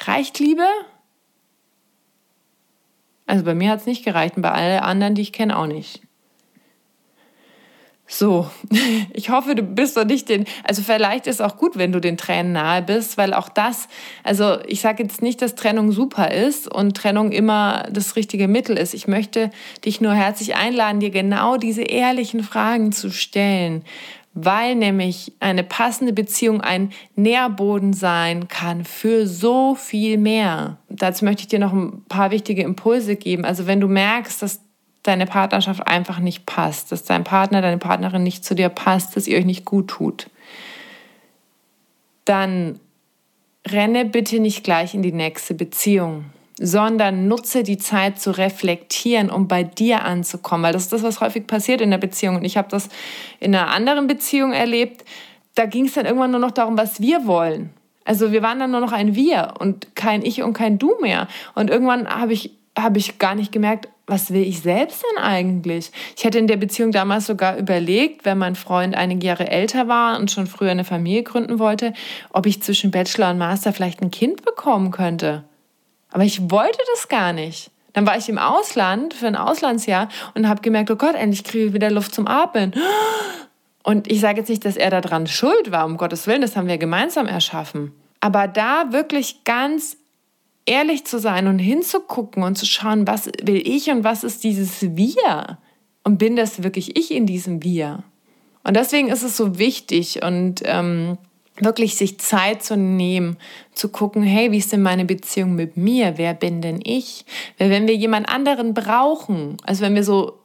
reicht 0.00 0.38
Liebe? 0.38 0.64
Also 3.28 3.44
bei 3.44 3.54
mir 3.54 3.70
hat 3.70 3.80
es 3.80 3.86
nicht 3.86 4.04
gereicht 4.04 4.36
und 4.36 4.42
bei 4.42 4.50
allen 4.50 4.80
anderen, 4.80 5.14
die 5.14 5.20
ich 5.20 5.34
kenne, 5.34 5.56
auch 5.56 5.66
nicht. 5.66 6.00
So, 8.10 8.48
ich 9.12 9.28
hoffe, 9.28 9.54
du 9.54 9.62
bist 9.62 9.98
doch 9.98 10.06
nicht 10.06 10.30
den, 10.30 10.46
also 10.64 10.80
vielleicht 10.80 11.26
ist 11.26 11.42
auch 11.42 11.58
gut, 11.58 11.76
wenn 11.76 11.92
du 11.92 12.00
den 12.00 12.16
Tränen 12.16 12.52
nahe 12.52 12.80
bist, 12.80 13.18
weil 13.18 13.34
auch 13.34 13.50
das, 13.50 13.86
also 14.24 14.58
ich 14.66 14.80
sage 14.80 15.02
jetzt 15.02 15.20
nicht, 15.20 15.42
dass 15.42 15.56
Trennung 15.56 15.92
super 15.92 16.30
ist 16.30 16.72
und 16.72 16.96
Trennung 16.96 17.32
immer 17.32 17.86
das 17.92 18.16
richtige 18.16 18.48
Mittel 18.48 18.78
ist. 18.78 18.94
Ich 18.94 19.08
möchte 19.08 19.50
dich 19.84 20.00
nur 20.00 20.14
herzlich 20.14 20.56
einladen, 20.56 21.00
dir 21.00 21.10
genau 21.10 21.58
diese 21.58 21.82
ehrlichen 21.82 22.42
Fragen 22.42 22.92
zu 22.92 23.10
stellen 23.10 23.84
weil 24.34 24.74
nämlich 24.74 25.32
eine 25.40 25.64
passende 25.64 26.12
Beziehung 26.12 26.60
ein 26.60 26.92
Nährboden 27.16 27.92
sein 27.92 28.48
kann 28.48 28.84
für 28.84 29.26
so 29.26 29.74
viel 29.74 30.18
mehr. 30.18 30.78
Dazu 30.88 31.24
möchte 31.24 31.42
ich 31.42 31.48
dir 31.48 31.58
noch 31.58 31.72
ein 31.72 32.04
paar 32.08 32.30
wichtige 32.30 32.62
Impulse 32.62 33.16
geben. 33.16 33.44
Also 33.44 33.66
wenn 33.66 33.80
du 33.80 33.88
merkst, 33.88 34.42
dass 34.42 34.60
deine 35.02 35.26
Partnerschaft 35.26 35.86
einfach 35.86 36.18
nicht 36.18 36.46
passt, 36.46 36.92
dass 36.92 37.04
dein 37.04 37.24
Partner, 37.24 37.62
deine 37.62 37.78
Partnerin 37.78 38.22
nicht 38.22 38.44
zu 38.44 38.54
dir 38.54 38.68
passt, 38.68 39.16
dass 39.16 39.26
ihr 39.26 39.38
euch 39.38 39.44
nicht 39.44 39.64
gut 39.64 39.88
tut, 39.88 40.30
dann 42.24 42.78
renne 43.66 44.04
bitte 44.04 44.38
nicht 44.38 44.64
gleich 44.64 44.94
in 44.94 45.02
die 45.02 45.12
nächste 45.12 45.54
Beziehung 45.54 46.26
sondern 46.60 47.28
nutze 47.28 47.62
die 47.62 47.78
Zeit 47.78 48.20
zu 48.20 48.32
reflektieren, 48.32 49.30
um 49.30 49.48
bei 49.48 49.62
dir 49.62 50.04
anzukommen, 50.04 50.64
weil 50.64 50.72
das 50.72 50.84
ist 50.84 50.92
das, 50.92 51.02
was 51.02 51.20
häufig 51.20 51.46
passiert 51.46 51.80
in 51.80 51.90
der 51.90 51.98
Beziehung. 51.98 52.36
Und 52.36 52.44
ich 52.44 52.56
habe 52.56 52.68
das 52.68 52.88
in 53.40 53.54
einer 53.54 53.68
anderen 53.68 54.06
Beziehung 54.06 54.52
erlebt. 54.52 55.04
Da 55.54 55.66
ging 55.66 55.86
es 55.86 55.94
dann 55.94 56.06
irgendwann 56.06 56.30
nur 56.30 56.40
noch 56.40 56.50
darum, 56.50 56.76
was 56.76 57.00
wir 57.00 57.26
wollen. 57.26 57.70
Also 58.04 58.32
wir 58.32 58.42
waren 58.42 58.58
dann 58.58 58.70
nur 58.70 58.80
noch 58.80 58.92
ein 58.92 59.14
Wir 59.14 59.54
und 59.58 59.94
kein 59.94 60.24
Ich 60.24 60.42
und 60.42 60.54
kein 60.54 60.78
Du 60.78 60.96
mehr. 61.00 61.28
Und 61.54 61.70
irgendwann 61.70 62.08
habe 62.08 62.32
ich, 62.32 62.52
hab 62.76 62.96
ich 62.96 63.18
gar 63.18 63.34
nicht 63.34 63.52
gemerkt, 63.52 63.88
was 64.06 64.32
will 64.32 64.42
ich 64.42 64.60
selbst 64.60 65.02
denn 65.02 65.22
eigentlich? 65.22 65.92
Ich 66.16 66.24
hätte 66.24 66.38
in 66.38 66.46
der 66.46 66.56
Beziehung 66.56 66.90
damals 66.90 67.26
sogar 67.26 67.58
überlegt, 67.58 68.24
wenn 68.24 68.38
mein 68.38 68.54
Freund 68.54 68.96
einige 68.96 69.26
Jahre 69.26 69.50
älter 69.50 69.86
war 69.86 70.18
und 70.18 70.30
schon 70.30 70.46
früher 70.46 70.70
eine 70.70 70.84
Familie 70.84 71.22
gründen 71.22 71.58
wollte, 71.58 71.92
ob 72.32 72.46
ich 72.46 72.62
zwischen 72.62 72.90
Bachelor 72.90 73.30
und 73.30 73.38
Master 73.38 73.74
vielleicht 73.74 74.00
ein 74.00 74.10
Kind 74.10 74.44
bekommen 74.44 74.90
könnte. 74.90 75.44
Aber 76.10 76.24
ich 76.24 76.50
wollte 76.50 76.78
das 76.94 77.08
gar 77.08 77.32
nicht. 77.32 77.70
Dann 77.92 78.06
war 78.06 78.16
ich 78.16 78.28
im 78.28 78.38
Ausland 78.38 79.14
für 79.14 79.26
ein 79.26 79.36
Auslandsjahr 79.36 80.08
und 80.34 80.48
habe 80.48 80.62
gemerkt, 80.62 80.90
oh 80.90 80.96
Gott, 80.96 81.14
endlich 81.14 81.44
kriege 81.44 81.66
ich 81.66 81.72
wieder 81.72 81.90
Luft 81.90 82.14
zum 82.14 82.26
Atmen. 82.28 82.72
Und 83.82 84.10
ich 84.10 84.20
sage 84.20 84.38
jetzt 84.38 84.48
nicht, 84.48 84.64
dass 84.64 84.76
er 84.76 84.90
daran 84.90 85.26
schuld 85.26 85.70
war, 85.70 85.86
um 85.86 85.96
Gottes 85.96 86.26
Willen, 86.26 86.42
das 86.42 86.56
haben 86.56 86.68
wir 86.68 86.78
gemeinsam 86.78 87.26
erschaffen. 87.26 87.92
Aber 88.20 88.46
da 88.46 88.92
wirklich 88.92 89.44
ganz 89.44 89.96
ehrlich 90.66 91.06
zu 91.06 91.18
sein 91.18 91.46
und 91.46 91.58
hinzugucken 91.58 92.42
und 92.42 92.56
zu 92.56 92.66
schauen, 92.66 93.06
was 93.06 93.26
will 93.42 93.62
ich 93.64 93.90
und 93.90 94.04
was 94.04 94.24
ist 94.24 94.44
dieses 94.44 94.96
Wir? 94.96 95.58
Und 96.04 96.18
bin 96.18 96.36
das 96.36 96.62
wirklich 96.62 96.96
ich 96.96 97.10
in 97.10 97.26
diesem 97.26 97.62
Wir? 97.62 98.04
Und 98.64 98.76
deswegen 98.76 99.08
ist 99.08 99.22
es 99.22 99.36
so 99.36 99.58
wichtig 99.58 100.22
und 100.22 100.62
ähm, 100.64 101.16
wirklich 101.60 101.96
sich 101.96 102.18
Zeit 102.18 102.62
zu 102.62 102.76
nehmen, 102.76 103.36
zu 103.72 103.88
gucken, 103.88 104.22
hey, 104.22 104.52
wie 104.52 104.58
ist 104.58 104.72
denn 104.72 104.82
meine 104.82 105.04
Beziehung 105.04 105.54
mit 105.54 105.76
mir? 105.76 106.14
Wer 106.16 106.34
bin 106.34 106.60
denn 106.60 106.80
ich? 106.82 107.24
Weil 107.58 107.70
wenn 107.70 107.86
wir 107.86 107.94
jemand 107.94 108.28
anderen 108.28 108.74
brauchen, 108.74 109.56
also 109.64 109.82
wenn 109.82 109.94
wir 109.94 110.04
so 110.04 110.38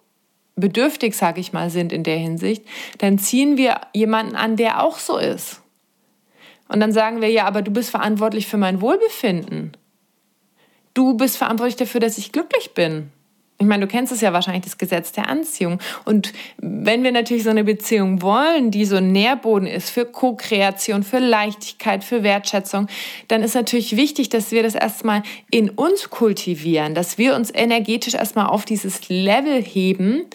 bedürftig, 0.55 1.15
sage 1.15 1.39
ich 1.39 1.53
mal, 1.53 1.70
sind 1.70 1.91
in 1.91 2.03
der 2.03 2.17
Hinsicht, 2.17 2.63
dann 3.00 3.17
ziehen 3.17 3.58
wir 3.58 3.82
jemanden 3.93 4.36
an, 4.36 4.55
der 4.55 4.84
auch 4.84 5.00
so 5.00 5.17
ist. 5.17 5.62
Und 6.67 6.79
dann 6.79 6.91
sagen 6.91 7.22
wir, 7.22 7.29
ja, 7.29 7.46
aber 7.46 7.62
du 7.62 7.72
bist 7.72 7.89
verantwortlich 7.89 8.48
für 8.48 8.58
mein 8.58 8.82
Wohlbefinden. 8.82 9.75
Du 10.93 11.15
bist 11.15 11.38
verantwortlich 11.38 11.75
dafür, 11.75 12.00
dass 12.00 12.17
ich 12.17 12.32
glücklich 12.32 12.74
bin. 12.74 13.12
Ich 13.63 13.70
meine, 13.70 13.88
du 13.88 13.89
kennst 13.89 14.12
es 14.12 14.20
ja 14.20 14.34
wahrscheinlich, 14.34 14.65
das 14.65 14.77
Gesetz 14.77 15.13
der 15.13 15.29
Anziehung. 15.29 15.79
Und 16.03 16.34
wenn 16.58 17.01
wir 17.01 17.13
natürlich 17.13 17.43
so 17.43 17.50
eine 17.50 17.63
Beziehung 17.63 18.22
wollen, 18.22 18.72
die 18.72 18.84
so 18.84 18.98
ein 18.98 19.13
Nährboden 19.13 19.70
ist 19.70 19.89
für 19.89 20.05
Co-Kreation, 20.05 21.03
für 21.03 21.20
Leichtigkeit, 21.20 22.03
für 22.03 22.24
Wertschätzung, 22.24 22.88
dann 23.29 23.41
ist 23.41 23.55
natürlich 23.55 23.96
wichtig, 23.96 24.27
dass 24.27 24.51
wir 24.51 24.63
das 24.63 24.75
erstmal 24.75 25.24
in 25.50 25.70
uns 25.70 26.10
kultivieren, 26.10 26.93
dass 26.93 27.17
wir 27.17 27.36
uns 27.36 27.51
energetisch 27.53 28.15
erstmal 28.15 28.48
auf 28.48 28.65
dieses 28.65 29.08
Level 29.08 29.63
heben, 29.63 30.25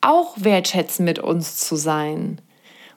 auch 0.00 0.34
wertschätzen 0.38 1.04
mit 1.04 1.20
uns 1.20 1.56
zu 1.58 1.76
sein 1.76 2.40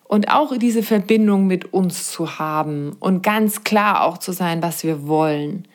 und 0.05 0.31
auch 0.31 0.57
diese 0.57 0.81
Verbindung 0.81 1.45
mit 1.45 1.75
uns 1.75 2.09
zu 2.11 2.39
haben 2.39 2.97
und 2.99 3.21
ganz 3.21 3.63
klar 3.63 4.03
auch 4.03 4.17
zu 4.17 4.31
sein, 4.31 4.63
was 4.63 4.83
wir 4.83 5.07
wollen. 5.07 5.67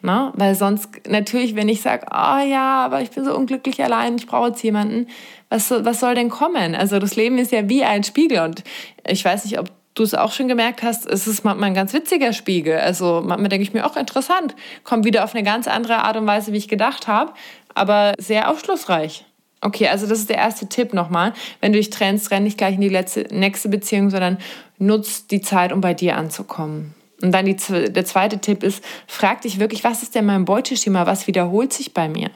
Na? 0.00 0.32
Weil 0.36 0.54
sonst 0.54 0.88
natürlich, 1.08 1.56
wenn 1.56 1.68
ich 1.68 1.82
sage, 1.82 2.06
oh 2.10 2.38
ja, 2.46 2.84
aber 2.84 3.02
ich 3.02 3.10
bin 3.10 3.24
so 3.24 3.34
unglücklich 3.34 3.82
allein, 3.82 4.16
ich 4.16 4.26
brauche 4.26 4.48
jetzt 4.48 4.62
jemanden, 4.62 5.08
was, 5.48 5.70
was 5.70 6.00
soll 6.00 6.14
denn 6.14 6.28
kommen? 6.28 6.74
Also 6.76 6.98
das 6.98 7.16
Leben 7.16 7.38
ist 7.38 7.50
ja 7.50 7.68
wie 7.68 7.82
ein 7.82 8.04
Spiegel 8.04 8.40
und 8.40 8.62
ich 9.06 9.24
weiß 9.24 9.44
nicht, 9.44 9.58
ob 9.58 9.70
du 9.94 10.04
es 10.04 10.14
auch 10.14 10.30
schon 10.30 10.46
gemerkt 10.46 10.82
hast, 10.82 11.06
es 11.06 11.26
ist 11.26 11.44
manchmal 11.44 11.70
ein 11.70 11.74
ganz 11.74 11.92
witziger 11.92 12.32
Spiegel. 12.32 12.78
Also 12.78 13.22
manchmal 13.24 13.48
denke 13.48 13.64
ich 13.64 13.74
mir 13.74 13.84
auch 13.84 13.96
interessant, 13.96 14.54
kommt 14.84 15.04
wieder 15.04 15.24
auf 15.24 15.34
eine 15.34 15.42
ganz 15.42 15.66
andere 15.66 15.98
Art 15.98 16.16
und 16.16 16.26
Weise, 16.26 16.52
wie 16.52 16.58
ich 16.58 16.68
gedacht 16.68 17.08
habe, 17.08 17.32
aber 17.74 18.14
sehr 18.18 18.50
aufschlussreich. 18.50 19.24
Okay, 19.60 19.88
also 19.88 20.06
das 20.06 20.20
ist 20.20 20.30
der 20.30 20.36
erste 20.36 20.68
Tipp 20.68 20.94
nochmal. 20.94 21.32
Wenn 21.60 21.72
du 21.72 21.78
dich 21.78 21.90
trennst, 21.90 22.30
renn 22.30 22.44
nicht 22.44 22.58
gleich 22.58 22.76
in 22.76 22.80
die 22.80 22.88
letzte, 22.88 23.26
nächste 23.32 23.68
Beziehung, 23.68 24.10
sondern 24.10 24.38
nutz 24.78 25.26
die 25.26 25.40
Zeit, 25.40 25.72
um 25.72 25.80
bei 25.80 25.94
dir 25.94 26.16
anzukommen. 26.16 26.94
Und 27.20 27.32
dann 27.32 27.46
die, 27.46 27.56
der 27.56 28.04
zweite 28.04 28.38
Tipp 28.38 28.62
ist, 28.62 28.82
frag 29.06 29.40
dich 29.42 29.58
wirklich, 29.58 29.82
was 29.84 30.02
ist 30.02 30.14
denn 30.14 30.26
mein 30.26 30.44
Beuteschema? 30.44 31.06
Was 31.06 31.26
wiederholt 31.26 31.72
sich 31.72 31.92
bei 31.92 32.08
mir? 32.08 32.30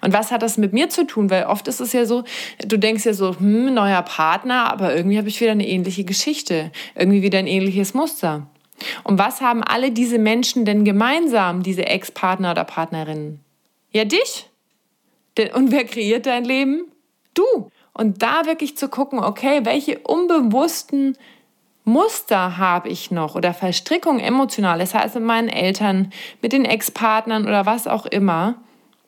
Und 0.00 0.12
was 0.12 0.30
hat 0.30 0.42
das 0.42 0.58
mit 0.58 0.72
mir 0.72 0.90
zu 0.90 1.06
tun? 1.06 1.30
Weil 1.30 1.44
oft 1.44 1.66
ist 1.66 1.80
es 1.80 1.92
ja 1.92 2.04
so, 2.04 2.24
du 2.58 2.78
denkst 2.78 3.06
ja 3.06 3.14
so, 3.14 3.38
hm, 3.38 3.72
neuer 3.72 4.02
Partner, 4.02 4.70
aber 4.70 4.94
irgendwie 4.94 5.16
habe 5.16 5.28
ich 5.28 5.40
wieder 5.40 5.52
eine 5.52 5.66
ähnliche 5.66 6.04
Geschichte, 6.04 6.72
irgendwie 6.94 7.22
wieder 7.22 7.38
ein 7.38 7.46
ähnliches 7.46 7.94
Muster. 7.94 8.46
Und 9.04 9.18
was 9.18 9.40
haben 9.40 9.62
alle 9.62 9.92
diese 9.92 10.18
Menschen 10.18 10.64
denn 10.64 10.84
gemeinsam, 10.84 11.62
diese 11.62 11.86
Ex-Partner 11.86 12.50
oder 12.50 12.64
Partnerinnen? 12.64 13.40
Ja, 13.92 14.04
dich. 14.04 14.50
Und 15.54 15.70
wer 15.70 15.84
kreiert 15.84 16.26
dein 16.26 16.44
Leben? 16.44 16.92
Du. 17.32 17.70
Und 17.92 18.22
da 18.22 18.44
wirklich 18.44 18.76
zu 18.76 18.88
gucken, 18.88 19.20
okay, 19.20 19.60
welche 19.62 20.00
unbewussten 20.00 21.16
Muster 21.84 22.56
habe 22.56 22.88
ich 22.88 23.10
noch 23.10 23.34
oder 23.34 23.52
Verstrickung 23.52 24.18
emotional, 24.18 24.78
das 24.78 24.94
heißt 24.94 25.16
mit 25.16 25.24
meinen 25.24 25.48
Eltern, 25.48 26.10
mit 26.40 26.52
den 26.52 26.64
Ex-Partnern 26.64 27.46
oder 27.46 27.66
was 27.66 27.86
auch 27.86 28.06
immer, 28.06 28.56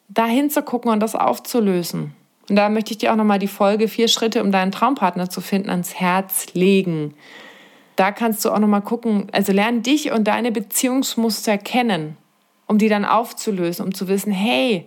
da 0.08 0.26
hinzugucken 0.26 0.90
und 0.90 1.00
das 1.00 1.14
aufzulösen. 1.14 2.14
Und 2.48 2.56
da 2.56 2.68
möchte 2.68 2.92
ich 2.92 2.98
dir 2.98 3.12
auch 3.12 3.16
nochmal 3.16 3.38
die 3.38 3.48
Folge 3.48 3.88
vier 3.88 4.08
Schritte, 4.08 4.42
um 4.42 4.52
deinen 4.52 4.72
Traumpartner 4.72 5.30
zu 5.30 5.40
finden, 5.40 5.70
ans 5.70 5.94
Herz 5.94 6.48
legen. 6.52 7.14
Da 7.96 8.12
kannst 8.12 8.44
du 8.44 8.50
auch 8.50 8.58
nochmal 8.58 8.82
gucken, 8.82 9.28
also 9.32 9.52
lern 9.52 9.82
dich 9.82 10.12
und 10.12 10.24
deine 10.24 10.52
Beziehungsmuster 10.52 11.58
kennen, 11.58 12.16
um 12.66 12.76
die 12.76 12.88
dann 12.88 13.06
aufzulösen, 13.06 13.86
um 13.86 13.94
zu 13.94 14.06
wissen, 14.06 14.32
hey, 14.32 14.86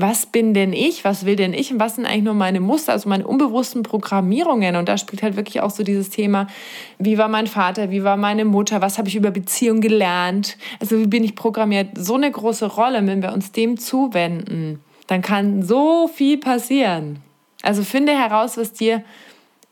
was 0.00 0.26
bin 0.26 0.54
denn 0.54 0.72
ich, 0.72 1.04
was 1.04 1.26
will 1.26 1.36
denn 1.36 1.52
ich? 1.52 1.72
Und 1.72 1.80
was 1.80 1.96
sind 1.96 2.06
eigentlich 2.06 2.24
nur 2.24 2.34
meine 2.34 2.60
Muster, 2.60 2.92
also 2.92 3.08
meine 3.08 3.26
unbewussten 3.26 3.82
Programmierungen. 3.82 4.76
Und 4.76 4.88
da 4.88 4.96
spielt 4.98 5.22
halt 5.22 5.36
wirklich 5.36 5.60
auch 5.60 5.70
so 5.70 5.82
dieses 5.82 6.10
Thema, 6.10 6.46
wie 6.98 7.18
war 7.18 7.28
mein 7.28 7.46
Vater, 7.46 7.90
wie 7.90 8.04
war 8.04 8.16
meine 8.16 8.44
Mutter, 8.44 8.80
was 8.80 8.98
habe 8.98 9.08
ich 9.08 9.16
über 9.16 9.30
Beziehung 9.30 9.80
gelernt, 9.80 10.56
also 10.80 10.98
wie 10.98 11.06
bin 11.06 11.24
ich 11.24 11.34
programmiert, 11.34 11.88
so 11.96 12.14
eine 12.14 12.30
große 12.30 12.66
Rolle, 12.66 13.06
wenn 13.06 13.22
wir 13.22 13.32
uns 13.32 13.52
dem 13.52 13.78
zuwenden, 13.78 14.80
dann 15.06 15.22
kann 15.22 15.62
so 15.62 16.08
viel 16.08 16.38
passieren. 16.38 17.20
Also 17.62 17.82
finde 17.82 18.12
heraus, 18.12 18.56
was 18.56 18.72
dir 18.72 19.02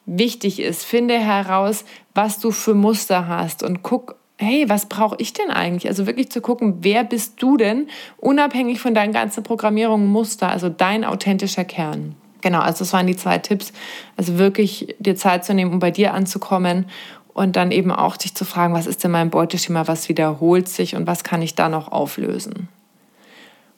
wichtig 0.04 0.60
ist, 0.60 0.84
finde 0.84 1.18
heraus, 1.18 1.84
was 2.14 2.38
du 2.38 2.50
für 2.50 2.74
Muster 2.74 3.28
hast 3.28 3.62
und 3.62 3.82
guck, 3.82 4.17
hey, 4.38 4.68
was 4.68 4.86
brauche 4.86 5.16
ich 5.18 5.32
denn 5.32 5.50
eigentlich? 5.50 5.88
Also 5.88 6.06
wirklich 6.06 6.30
zu 6.30 6.40
gucken, 6.40 6.78
wer 6.80 7.04
bist 7.04 7.42
du 7.42 7.56
denn, 7.56 7.88
unabhängig 8.16 8.80
von 8.80 8.94
deinen 8.94 9.12
ganzen 9.12 9.42
Programmierungen, 9.42 10.06
Muster, 10.06 10.48
also 10.48 10.68
dein 10.68 11.04
authentischer 11.04 11.64
Kern. 11.64 12.14
Genau, 12.40 12.60
also 12.60 12.80
das 12.80 12.92
waren 12.92 13.08
die 13.08 13.16
zwei 13.16 13.38
Tipps. 13.38 13.72
Also 14.16 14.38
wirklich 14.38 14.94
dir 15.00 15.16
Zeit 15.16 15.44
zu 15.44 15.54
nehmen, 15.54 15.72
um 15.72 15.80
bei 15.80 15.90
dir 15.90 16.14
anzukommen 16.14 16.86
und 17.34 17.56
dann 17.56 17.72
eben 17.72 17.90
auch 17.90 18.16
dich 18.16 18.34
zu 18.34 18.44
fragen, 18.44 18.74
was 18.74 18.86
ist 18.86 19.02
denn 19.02 19.10
mein 19.10 19.30
Beuteschema, 19.30 19.88
was 19.88 20.08
wiederholt 20.08 20.68
sich 20.68 20.94
und 20.94 21.06
was 21.08 21.24
kann 21.24 21.42
ich 21.42 21.56
da 21.56 21.68
noch 21.68 21.90
auflösen? 21.90 22.68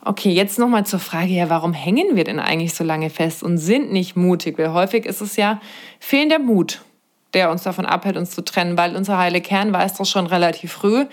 Okay, 0.02 0.30
jetzt 0.30 0.58
nochmal 0.58 0.86
zur 0.86 0.98
Frage, 0.98 1.32
ja, 1.32 1.50
warum 1.50 1.74
hängen 1.74 2.16
wir 2.16 2.24
denn 2.24 2.38
eigentlich 2.38 2.74
so 2.74 2.84
lange 2.84 3.10
fest 3.10 3.42
und 3.42 3.58
sind 3.58 3.92
nicht 3.92 4.16
mutig? 4.16 4.58
Weil 4.58 4.72
häufig 4.72 5.04
ist 5.04 5.20
es 5.20 5.36
ja 5.36 5.60
fehlender 5.98 6.38
Mut 6.38 6.80
der 7.34 7.50
uns 7.50 7.62
davon 7.62 7.86
abhält, 7.86 8.16
uns 8.16 8.30
zu 8.30 8.42
trennen, 8.42 8.76
weil 8.76 8.96
unser 8.96 9.18
heile 9.18 9.40
Kern 9.40 9.72
weiß 9.72 9.94
das 9.94 10.08
schon 10.10 10.26
relativ 10.26 10.72
früh, 10.72 11.06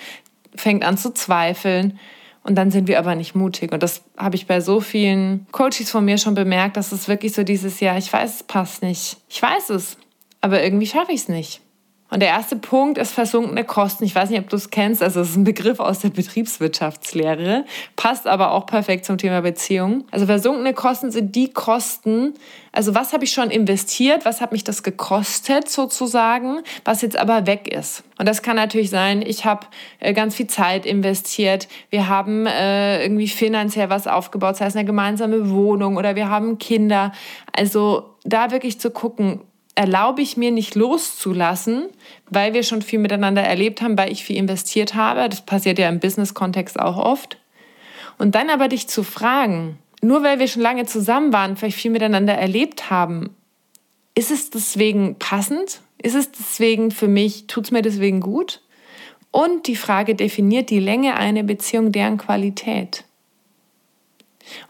fängt 0.56 0.84
an 0.84 0.98
zu 0.98 1.14
zweifeln 1.14 2.00
und 2.44 2.56
dann 2.56 2.72
sind 2.72 2.88
wir 2.88 3.00
aber 3.00 3.16
nicht 3.16 3.36
mutig. 3.36 3.74
Und 3.74 3.84
das 3.84 4.04
habe 4.18 4.36
ich 4.36 4.48
bei 4.48 4.62
so 4.62 4.80
vielen 4.80 5.46
Coaches 5.52 5.92
von 5.92 6.06
mir 6.06 6.18
schon 6.18 6.34
bemerkt, 6.34 6.78
dass 6.78 6.92
es 6.92 7.08
wirklich 7.08 7.34
so 7.34 7.44
dieses 7.44 7.80
Jahr, 7.80 7.98
ich 7.98 8.12
weiß, 8.12 8.36
es 8.36 8.44
passt 8.44 8.82
nicht. 8.82 9.18
Ich 9.30 9.42
weiß 9.42 9.70
es, 9.72 9.98
aber 10.42 10.64
irgendwie 10.64 10.88
schaffe 10.88 11.12
ich 11.12 11.22
es 11.22 11.28
nicht. 11.28 11.62
Und 12.10 12.22
der 12.22 12.30
erste 12.30 12.56
Punkt 12.56 12.98
ist 12.98 13.12
versunkene 13.12 13.66
Kosten. 13.66 14.06
Ich 14.06 14.16
weiß 14.16 14.30
nicht, 14.30 14.40
ob 14.40 14.50
du 14.50 14.56
es 14.56 14.70
kennst. 14.70 15.04
Also 15.04 15.20
es 15.20 15.32
ist 15.32 15.36
ein 15.36 15.44
Begriff 15.44 15.80
aus 15.82 16.00
der 16.00 16.10
Betriebswirtschaftslehre, 16.10 17.66
passt 17.98 18.28
aber 18.28 18.52
auch 18.52 18.66
perfekt 18.66 19.04
zum 19.04 19.18
Thema 19.18 19.42
Beziehung. 19.42 20.06
Also 20.12 20.26
versunkene 20.26 20.74
Kosten 20.74 21.12
sind 21.12 21.36
die 21.36 21.52
Kosten, 21.52 22.34
also 22.72 22.96
was 22.96 23.12
habe 23.12 23.26
ich 23.26 23.32
schon 23.32 23.50
investiert, 23.50 24.24
was 24.24 24.40
hat 24.40 24.52
mich 24.52 24.64
das 24.64 24.84
gekostet 24.84 25.68
sozusagen, 25.68 26.60
was 26.86 27.02
jetzt 27.02 27.18
aber 27.18 27.46
weg 27.46 27.68
ist. 27.68 28.04
Und 28.20 28.28
das 28.28 28.42
kann 28.42 28.56
natürlich 28.56 28.90
sein, 28.90 29.22
ich 29.22 29.46
habe 29.46 29.66
äh, 30.00 30.14
ganz 30.14 30.36
viel 30.36 30.48
Zeit 30.48 30.86
investiert, 30.86 31.68
wir 31.90 32.08
haben 32.08 32.46
äh, 32.46 33.04
irgendwie 33.04 33.28
finanziell 33.28 33.90
was 33.90 34.08
aufgebaut, 34.08 34.58
sei 34.58 34.68
es 34.68 34.76
eine 34.76 34.86
gemeinsame 34.86 35.50
Wohnung 35.50 35.98
oder 35.98 36.16
wir 36.16 36.30
haben 36.30 36.58
Kinder. 36.58 37.12
Also 37.52 38.14
da 38.24 38.52
wirklich 38.52 38.80
zu 38.80 38.92
gucken, 38.92 39.42
erlaube 39.78 40.24
ich 40.24 40.38
mir 40.38 40.52
nicht 40.52 40.74
loszulassen, 40.74 41.86
weil 42.30 42.54
wir 42.54 42.64
schon 42.64 42.82
viel 42.82 42.98
miteinander 42.98 43.44
erlebt 43.44 43.82
haben, 43.82 43.98
weil 43.98 44.12
ich 44.12 44.24
viel 44.24 44.36
investiert 44.36 44.96
habe. 44.96 45.30
Das 45.30 45.46
passiert 45.46 45.78
ja 45.78 45.88
im 45.88 46.00
Business-Kontext 46.00 46.80
auch 46.80 46.98
oft. 46.98 47.38
Und 48.18 48.34
dann 48.34 48.50
aber 48.50 48.70
dich 48.70 48.88
zu 48.88 49.04
fragen, 49.04 49.78
nur 50.02 50.24
weil 50.24 50.40
wir 50.40 50.48
schon 50.48 50.64
lange 50.64 50.86
zusammen 50.86 51.32
waren, 51.32 51.58
vielleicht 51.58 51.78
viel 51.78 51.92
miteinander 51.92 52.34
erlebt 52.34 52.90
haben, 52.90 53.36
ist 54.16 54.32
es 54.32 54.50
deswegen 54.50 55.20
passend? 55.20 55.82
Ist 56.02 56.16
es 56.16 56.32
deswegen 56.32 56.90
für 56.90 57.08
mich, 57.08 57.46
tut 57.46 57.66
es 57.66 57.72
mir 57.72 57.84
deswegen 57.84 58.20
gut? 58.20 58.62
Und 59.30 59.68
die 59.68 59.76
Frage, 59.76 60.16
definiert 60.16 60.72
die 60.72 60.80
Länge 60.80 61.18
einer 61.18 61.44
Beziehung 61.44 61.92
deren 61.92 62.18
Qualität? 62.18 63.04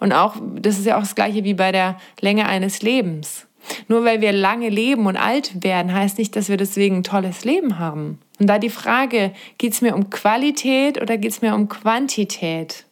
Und 0.02 0.12
auch, 0.12 0.36
das 0.56 0.78
ist 0.78 0.86
ja 0.86 0.98
auch 0.98 1.02
das 1.02 1.16
gleiche 1.16 1.46
wie 1.46 1.54
bei 1.54 1.72
der 1.72 1.98
Länge 2.20 2.48
eines 2.48 2.82
Lebens. 2.82 3.47
Nur 3.88 4.06
weil 4.06 4.22
wir 4.22 4.32
lange 4.32 4.70
leben 4.70 5.06
und 5.06 5.18
alt 5.18 5.64
werden, 5.64 5.94
heißt 5.94 6.18
nicht, 6.18 6.36
dass 6.36 6.50
wir 6.50 6.58
deswegen 6.58 6.98
ein 6.98 7.04
tolles 7.04 7.46
Leben 7.46 7.80
haben. 7.80 8.20
Und 8.40 8.48
da 8.48 8.60
die 8.60 8.70
Frage, 8.70 9.34
geht 9.58 9.74
es 9.74 9.82
mir 9.82 9.96
um 9.96 10.10
Qualität 10.10 11.02
oder 11.02 11.18
geht 11.18 11.32
es 11.32 11.42
mir 11.42 11.56
um 11.56 11.70
Quantität? 11.70 12.86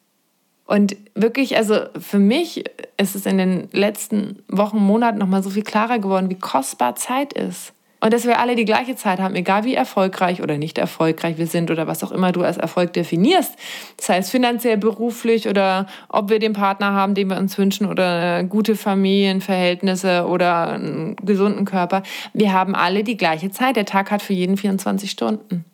Und 0.66 0.98
wirklich, 1.14 1.56
also 1.58 1.82
für 2.00 2.18
mich 2.18 2.64
ist 2.98 3.16
es 3.16 3.26
in 3.26 3.38
den 3.38 3.70
letzten 3.72 4.44
Wochen, 4.48 4.78
Monaten 4.78 5.20
nochmal 5.20 5.44
so 5.44 5.52
viel 5.52 5.64
klarer 5.64 6.00
geworden, 6.00 6.30
wie 6.30 6.40
kostbar 6.40 6.96
Zeit 6.96 7.34
ist. 7.34 7.72
Und 8.06 8.14
dass 8.14 8.26
wir 8.26 8.38
alle 8.38 8.56
die 8.56 8.66
gleiche 8.66 8.96
Zeit 8.96 9.20
haben, 9.20 9.34
egal 9.34 9.64
wie 9.64 9.74
erfolgreich 9.74 10.44
oder 10.44 10.60
nicht 10.60 10.78
erfolgreich 10.78 11.40
wir 11.40 11.48
sind 11.48 11.72
oder 11.72 11.88
was 11.88 12.04
auch 12.04 12.12
immer 12.12 12.32
du 12.32 12.44
als 12.44 12.58
Erfolg 12.58 12.94
definierst. 12.94 13.56
Das 13.98 14.10
heißt 14.10 14.30
finanziell, 14.30 14.78
beruflich 14.78 15.50
oder 15.50 15.88
ob 16.08 16.30
wir 16.30 16.38
den 16.38 16.54
Partner 16.54 16.94
haben, 16.94 17.16
den 17.16 17.32
wir 17.32 17.38
uns 17.38 17.58
wünschen 17.58 17.88
oder 17.88 18.44
gute 18.44 18.76
Familienverhältnisse 18.76 20.28
oder 20.28 20.74
einen 20.74 21.16
gesunden 21.16 21.66
Körper. 21.66 22.04
Wir 22.32 22.54
haben 22.54 22.76
alle 22.76 23.04
die 23.04 23.18
gleiche 23.18 23.50
Zeit. 23.50 23.76
Der 23.76 23.86
Tag 23.86 24.12
hat 24.12 24.22
für 24.22 24.34
jeden 24.34 24.56
24 24.56 25.10
Stunden. 25.10 25.66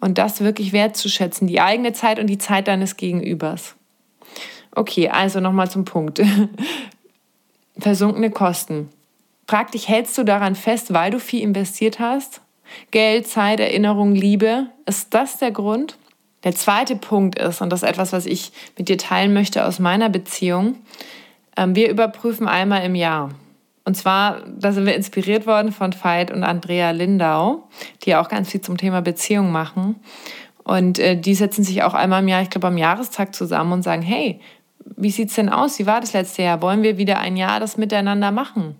Und 0.00 0.16
das 0.16 0.40
wirklich 0.40 0.72
wertzuschätzen, 0.72 1.46
die 1.48 1.60
eigene 1.60 1.92
Zeit 1.92 2.18
und 2.18 2.28
die 2.28 2.38
Zeit 2.38 2.66
deines 2.66 2.96
Gegenübers. 2.96 3.74
Okay, 4.74 5.10
also 5.10 5.38
nochmal 5.38 5.70
zum 5.70 5.84
Punkt. 5.84 6.22
Versunkene 7.78 8.30
Kosten. 8.30 8.88
Frag 9.52 9.70
dich, 9.70 9.86
hältst 9.86 10.16
du 10.16 10.24
daran 10.24 10.54
fest, 10.54 10.94
weil 10.94 11.10
du 11.10 11.20
viel 11.20 11.42
investiert 11.42 11.98
hast? 11.98 12.40
Geld, 12.90 13.26
Zeit, 13.26 13.60
Erinnerung, 13.60 14.14
Liebe. 14.14 14.68
Ist 14.86 15.12
das 15.12 15.36
der 15.36 15.50
Grund? 15.50 15.98
Der 16.42 16.54
zweite 16.54 16.96
Punkt 16.96 17.38
ist, 17.38 17.60
und 17.60 17.68
das 17.68 17.82
ist 17.82 17.88
etwas, 17.90 18.14
was 18.14 18.24
ich 18.24 18.52
mit 18.78 18.88
dir 18.88 18.96
teilen 18.96 19.34
möchte 19.34 19.66
aus 19.66 19.78
meiner 19.78 20.08
Beziehung, 20.08 20.76
ähm, 21.54 21.74
wir 21.74 21.90
überprüfen 21.90 22.48
einmal 22.48 22.82
im 22.86 22.94
Jahr. 22.94 23.28
Und 23.84 23.94
zwar, 23.94 24.40
da 24.46 24.72
sind 24.72 24.86
wir 24.86 24.94
inspiriert 24.94 25.46
worden 25.46 25.70
von 25.70 25.92
Veit 26.02 26.30
und 26.30 26.44
Andrea 26.44 26.90
Lindau, 26.92 27.68
die 28.04 28.16
auch 28.16 28.30
ganz 28.30 28.48
viel 28.48 28.62
zum 28.62 28.78
Thema 28.78 29.02
Beziehung 29.02 29.52
machen. 29.52 29.96
Und 30.64 30.98
äh, 30.98 31.14
die 31.14 31.34
setzen 31.34 31.62
sich 31.62 31.82
auch 31.82 31.92
einmal 31.92 32.22
im 32.22 32.28
Jahr, 32.28 32.40
ich 32.40 32.48
glaube 32.48 32.68
am 32.68 32.78
Jahrestag 32.78 33.34
zusammen 33.34 33.72
und 33.72 33.82
sagen, 33.82 34.00
hey, 34.00 34.40
wie 34.96 35.10
sieht 35.10 35.28
es 35.28 35.34
denn 35.34 35.50
aus? 35.50 35.78
Wie 35.78 35.84
war 35.84 36.00
das 36.00 36.14
letzte 36.14 36.40
Jahr? 36.40 36.62
Wollen 36.62 36.82
wir 36.82 36.96
wieder 36.96 37.18
ein 37.18 37.36
Jahr 37.36 37.60
das 37.60 37.76
miteinander 37.76 38.30
machen? 38.30 38.76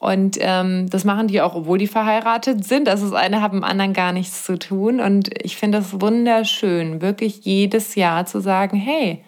Und 0.00 0.38
ähm, 0.40 0.88
das 0.90 1.04
machen 1.04 1.26
die 1.26 1.40
auch, 1.40 1.56
obwohl 1.56 1.78
die 1.78 1.88
verheiratet 1.88 2.64
sind. 2.64 2.88
Also 2.88 3.10
das 3.10 3.14
eine 3.14 3.42
hat 3.42 3.52
mit 3.52 3.62
dem 3.62 3.68
anderen 3.68 3.92
gar 3.92 4.12
nichts 4.12 4.44
zu 4.44 4.56
tun. 4.56 5.00
Und 5.00 5.30
ich 5.42 5.56
finde 5.56 5.78
das 5.78 6.00
wunderschön, 6.00 7.00
wirklich 7.02 7.44
jedes 7.44 7.96
Jahr 7.96 8.24
zu 8.24 8.40
sagen, 8.40 8.76
hey, 8.76 9.24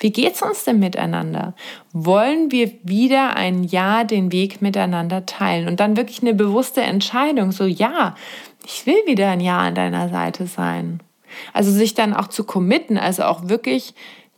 wie 0.00 0.10
geht's 0.10 0.42
uns 0.42 0.64
denn 0.64 0.80
miteinander? 0.80 1.54
Wollen 1.92 2.50
wir 2.50 2.72
wieder 2.82 3.36
ein 3.36 3.64
Jahr 3.64 4.04
den 4.04 4.32
Weg 4.32 4.60
miteinander 4.60 5.24
teilen? 5.24 5.68
Und 5.68 5.80
dann 5.80 5.96
wirklich 5.96 6.20
eine 6.22 6.34
bewusste 6.34 6.82
Entscheidung, 6.82 7.52
so 7.52 7.64
ja, 7.64 8.14
ich 8.66 8.84
will 8.84 9.00
wieder 9.06 9.30
ein 9.30 9.40
Jahr 9.40 9.60
an 9.60 9.74
deiner 9.74 10.08
Seite 10.08 10.46
sein. 10.46 11.00
Also 11.52 11.70
sich 11.70 11.94
dann 11.94 12.14
auch 12.14 12.28
zu 12.28 12.44
committen, 12.44 12.98
also 12.98 13.22
auch 13.24 13.48
wirklich 13.48 13.94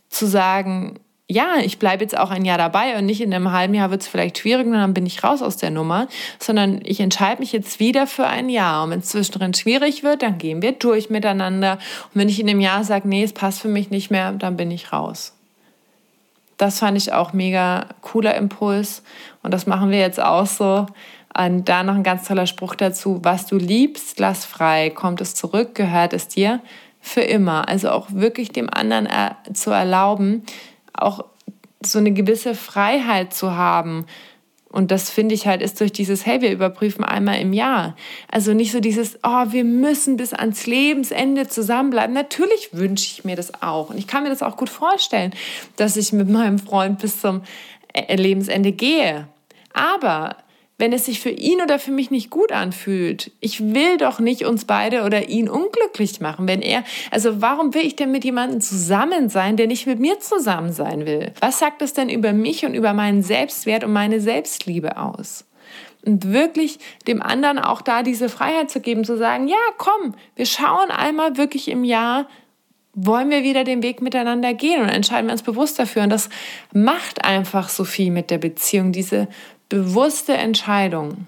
zu 0.07 0.25
sagen, 0.25 0.99
ja, 1.27 1.55
ich 1.63 1.79
bleibe 1.79 2.03
jetzt 2.03 2.17
auch 2.17 2.29
ein 2.29 2.45
Jahr 2.45 2.59
dabei 2.59 2.97
und 2.97 3.07
nicht 3.07 3.19
in 3.19 3.33
einem 3.33 3.51
halben 3.51 3.73
Jahr 3.73 3.89
wird 3.89 4.01
es 4.01 4.07
vielleicht 4.07 4.37
schwierig 4.37 4.67
und 4.67 4.73
dann 4.73 4.93
bin 4.93 5.07
ich 5.07 5.23
raus 5.23 5.41
aus 5.41 5.57
der 5.57 5.71
Nummer, 5.71 6.07
sondern 6.39 6.81
ich 6.83 6.99
entscheide 6.99 7.39
mich 7.39 7.51
jetzt 7.51 7.79
wieder 7.79 8.05
für 8.05 8.27
ein 8.27 8.47
Jahr. 8.47 8.83
Und 8.83 8.91
wenn 8.91 8.99
es 8.99 9.09
zwischendrin 9.09 9.55
schwierig 9.55 10.03
wird, 10.03 10.21
dann 10.21 10.37
gehen 10.37 10.61
wir 10.61 10.73
durch 10.73 11.09
miteinander. 11.09 11.73
Und 11.73 12.11
wenn 12.13 12.29
ich 12.29 12.39
in 12.39 12.45
dem 12.45 12.59
Jahr 12.59 12.83
sage, 12.83 13.07
nee, 13.07 13.23
es 13.23 13.33
passt 13.33 13.61
für 13.61 13.67
mich 13.67 13.89
nicht 13.89 14.11
mehr, 14.11 14.33
dann 14.33 14.55
bin 14.55 14.69
ich 14.69 14.93
raus. 14.93 15.33
Das 16.57 16.79
fand 16.79 16.95
ich 16.95 17.11
auch 17.11 17.33
mega 17.33 17.87
cooler 18.01 18.35
Impuls 18.35 19.03
und 19.43 19.53
das 19.53 19.65
machen 19.65 19.89
wir 19.89 19.99
jetzt 19.99 20.21
auch 20.21 20.45
so. 20.45 20.85
Und 21.37 21.65
da 21.67 21.83
noch 21.83 21.95
ein 21.95 22.03
ganz 22.03 22.27
toller 22.27 22.47
Spruch 22.47 22.75
dazu, 22.75 23.19
was 23.23 23.45
du 23.47 23.57
liebst, 23.57 24.19
lass 24.19 24.45
frei, 24.45 24.89
kommt 24.91 25.19
es 25.19 25.35
zurück, 25.35 25.75
gehört 25.75 26.13
es 26.13 26.29
dir 26.29 26.61
für 27.01 27.21
immer. 27.21 27.67
Also 27.67 27.89
auch 27.89 28.07
wirklich 28.11 28.49
dem 28.49 28.69
anderen 28.69 29.09
zu 29.53 29.71
erlauben, 29.71 30.43
auch 30.97 31.25
so 31.83 31.99
eine 31.99 32.11
gewisse 32.11 32.55
Freiheit 32.55 33.33
zu 33.33 33.55
haben. 33.55 34.05
Und 34.69 34.91
das 34.91 35.09
finde 35.09 35.33
ich 35.33 35.47
halt 35.47 35.61
ist 35.61 35.79
durch 35.79 35.93
dieses, 35.93 36.25
hey, 36.25 36.41
wir 36.41 36.51
überprüfen 36.51 37.05
einmal 37.05 37.39
im 37.39 37.53
Jahr. 37.53 37.95
Also 38.29 38.53
nicht 38.53 38.73
so 38.73 38.81
dieses, 38.81 39.17
oh, 39.23 39.45
wir 39.51 39.63
müssen 39.63 40.17
bis 40.17 40.33
ans 40.33 40.65
Lebensende 40.65 41.47
zusammenbleiben. 41.47 42.13
Natürlich 42.13 42.69
wünsche 42.73 43.05
ich 43.05 43.23
mir 43.23 43.37
das 43.37 43.61
auch. 43.61 43.89
Und 43.89 43.97
ich 43.97 44.07
kann 44.07 44.23
mir 44.23 44.29
das 44.29 44.43
auch 44.43 44.57
gut 44.57 44.69
vorstellen, 44.69 45.31
dass 45.77 45.95
ich 45.95 46.11
mit 46.11 46.29
meinem 46.29 46.59
Freund 46.59 46.99
bis 46.99 47.21
zum 47.21 47.43
äh, 47.93 48.15
Lebensende 48.17 48.73
gehe. 48.73 49.29
Aber 49.73 50.35
wenn 50.77 50.91
es 50.91 51.05
sich 51.05 51.21
für 51.21 51.29
ihn 51.29 51.61
oder 51.61 51.79
für 51.79 51.91
mich 51.91 52.11
nicht 52.11 52.29
gut 52.29 52.51
anfühlt. 52.51 53.31
Ich 53.39 53.73
will 53.73 53.97
doch 53.97 54.19
nicht 54.19 54.45
uns 54.45 54.65
beide 54.65 55.03
oder 55.03 55.29
ihn 55.29 55.47
unglücklich 55.47 56.19
machen, 56.19 56.47
wenn 56.47 56.61
er, 56.61 56.83
also 57.11 57.41
warum 57.41 57.73
will 57.73 57.85
ich 57.85 57.95
denn 57.95 58.11
mit 58.11 58.25
jemandem 58.25 58.59
zusammen 58.59 59.29
sein, 59.29 59.55
der 59.55 59.67
nicht 59.67 59.87
mit 59.87 59.99
mir 59.99 60.19
zusammen 60.19 60.73
sein 60.73 61.05
will? 61.05 61.31
Was 61.39 61.59
sagt 61.59 61.81
das 61.81 61.93
denn 61.93 62.09
über 62.09 62.33
mich 62.33 62.65
und 62.65 62.73
über 62.73 62.93
meinen 62.93 63.23
Selbstwert 63.23 63.83
und 63.83 63.93
meine 63.93 64.19
Selbstliebe 64.19 64.97
aus? 64.97 65.45
Und 66.05 66.31
wirklich 66.31 66.77
dem 67.07 67.21
anderen 67.21 67.57
auch 67.57 67.81
da 67.81 68.03
diese 68.03 68.29
Freiheit 68.29 68.69
zu 68.69 68.79
geben, 68.79 69.05
zu 69.05 69.17
sagen, 69.17 69.47
ja, 69.47 69.55
komm, 69.77 70.13
wir 70.35 70.45
schauen 70.45 70.91
einmal 70.91 71.37
wirklich 71.37 71.67
im 71.67 71.83
Jahr, 71.83 72.27
wollen 72.93 73.29
wir 73.29 73.43
wieder 73.43 73.63
den 73.63 73.81
Weg 73.81 74.01
miteinander 74.01 74.53
gehen 74.53 74.81
und 74.81 74.89
entscheiden 74.89 75.27
wir 75.27 75.33
uns 75.33 75.41
bewusst 75.41 75.79
dafür. 75.79 76.03
Und 76.03 76.09
das 76.09 76.29
macht 76.73 77.25
einfach 77.25 77.69
so 77.69 77.83
viel 77.83 78.11
mit 78.11 78.29
der 78.29 78.37
Beziehung, 78.37 78.91
diese 78.91 79.27
bewusste 79.69 80.33
Entscheidung. 80.33 81.27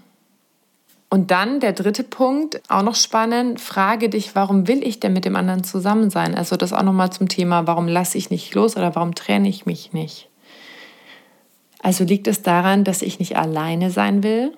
Und 1.09 1.31
dann 1.31 1.61
der 1.61 1.71
dritte 1.71 2.03
Punkt, 2.03 2.61
auch 2.67 2.81
noch 2.81 2.95
spannend, 2.95 3.61
frage 3.61 4.09
dich, 4.09 4.35
warum 4.35 4.67
will 4.67 4.85
ich 4.85 4.99
denn 4.99 5.13
mit 5.13 5.23
dem 5.23 5.37
anderen 5.37 5.63
zusammen 5.63 6.09
sein? 6.09 6.35
Also 6.35 6.57
das 6.57 6.73
auch 6.73 6.83
nochmal 6.83 7.11
zum 7.11 7.29
Thema, 7.29 7.65
warum 7.65 7.87
lasse 7.87 8.17
ich 8.17 8.29
nicht 8.29 8.53
los 8.53 8.75
oder 8.75 8.93
warum 8.95 9.15
trenne 9.15 9.47
ich 9.47 9.65
mich 9.65 9.93
nicht? 9.93 10.27
Also 11.81 12.03
liegt 12.03 12.27
es 12.27 12.41
daran, 12.41 12.83
dass 12.83 13.01
ich 13.01 13.19
nicht 13.19 13.37
alleine 13.37 13.89
sein 13.89 14.21
will? 14.21 14.51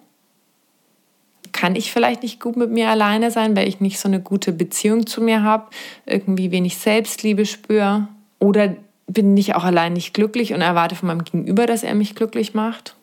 Kann 1.52 1.76
ich 1.76 1.92
vielleicht 1.92 2.24
nicht 2.24 2.40
gut 2.40 2.58
mit 2.58 2.72
mir 2.72 2.90
alleine 2.90 3.30
sein, 3.30 3.56
weil 3.56 3.68
ich 3.68 3.80
nicht 3.80 4.00
so 4.00 4.08
eine 4.08 4.20
gute 4.20 4.52
Beziehung 4.52 5.06
zu 5.06 5.22
mir 5.22 5.44
habe, 5.44 5.68
irgendwie 6.08 6.50
wenig 6.50 6.78
Selbstliebe 6.78 7.46
spüre? 7.46 8.08
Oder 8.40 8.76
bin 9.06 9.38
ich 9.38 9.54
auch 9.54 9.64
allein 9.64 9.94
nicht 9.94 10.16
glücklich 10.16 10.54
und 10.54 10.62
erwarte 10.62 10.96
von 10.96 11.08
meinem 11.08 11.24
Gegenüber, 11.24 11.68
dass 11.68 11.84
er 11.84 11.94
mich 11.94 12.16
glücklich 12.16 12.56
macht? 12.56 12.96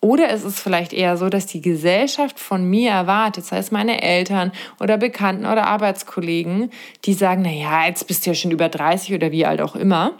Oder 0.00 0.30
ist 0.30 0.44
es 0.44 0.60
vielleicht 0.60 0.92
eher 0.92 1.16
so, 1.16 1.28
dass 1.28 1.46
die 1.46 1.60
Gesellschaft 1.60 2.38
von 2.38 2.64
mir 2.64 2.90
erwartet, 2.90 3.44
das 3.44 3.52
heißt 3.52 3.72
meine 3.72 4.00
Eltern 4.00 4.52
oder 4.78 4.96
Bekannten 4.96 5.44
oder 5.44 5.66
Arbeitskollegen, 5.66 6.70
die 7.04 7.14
sagen, 7.14 7.42
naja, 7.42 7.86
jetzt 7.86 8.06
bist 8.06 8.24
du 8.24 8.30
ja 8.30 8.34
schon 8.34 8.52
über 8.52 8.68
30 8.68 9.14
oder 9.14 9.32
wie 9.32 9.44
alt 9.44 9.60
auch 9.60 9.74
immer, 9.74 10.12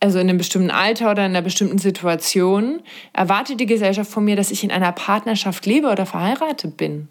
also 0.00 0.18
in 0.18 0.28
einem 0.28 0.38
bestimmten 0.38 0.70
Alter 0.70 1.12
oder 1.12 1.24
in 1.24 1.32
einer 1.32 1.42
bestimmten 1.42 1.78
Situation, 1.78 2.82
erwartet 3.12 3.60
die 3.60 3.66
Gesellschaft 3.66 4.10
von 4.10 4.24
mir, 4.24 4.36
dass 4.36 4.50
ich 4.50 4.64
in 4.64 4.72
einer 4.72 4.92
Partnerschaft 4.92 5.64
lebe 5.64 5.88
oder 5.88 6.04
verheiratet 6.04 6.76
bin. 6.76 7.08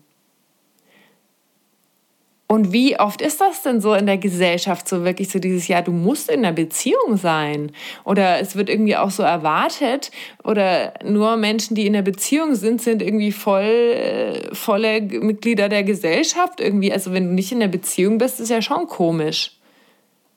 Und 2.48 2.72
wie 2.72 3.00
oft 3.00 3.22
ist 3.22 3.42
das 3.42 3.64
denn 3.64 3.82
so 3.82 3.96
in 3.96 4.06
der 4.06 4.20
Gesellschaft 4.20 4.88
so 4.88 5.04
wirklich 5.04 5.30
so 5.30 5.40
dieses 5.40 5.68
Jahr, 5.68 5.82
du 5.82 5.92
musst 5.92 6.30
in 6.30 6.46
einer 6.46 6.54
Beziehung 6.54 7.18
sein? 7.18 7.72
Oder 8.04 8.40
es 8.40 8.56
wird 8.56 8.70
irgendwie 8.70 8.96
auch 8.96 9.10
so 9.10 9.24
erwartet 9.24 10.12
oder 10.44 10.94
nur 11.04 11.38
Menschen, 11.38 11.74
die 11.74 11.88
in 11.88 11.96
einer 11.96 12.04
Beziehung 12.04 12.54
sind, 12.54 12.84
sind 12.84 13.02
irgendwie 13.02 13.32
voll, 13.32 13.64
äh, 13.64 14.54
volle 14.54 15.02
Mitglieder 15.02 15.70
der 15.70 15.84
Gesellschaft 15.84 16.60
irgendwie. 16.60 16.94
Also 16.94 17.14
wenn 17.14 17.26
du 17.30 17.34
nicht 17.34 17.52
in 17.52 17.64
einer 17.64 17.72
Beziehung 17.72 18.20
bist, 18.20 18.40
ist 18.40 18.50
ja 18.50 18.62
schon 18.62 18.86
komisch. 18.86 19.58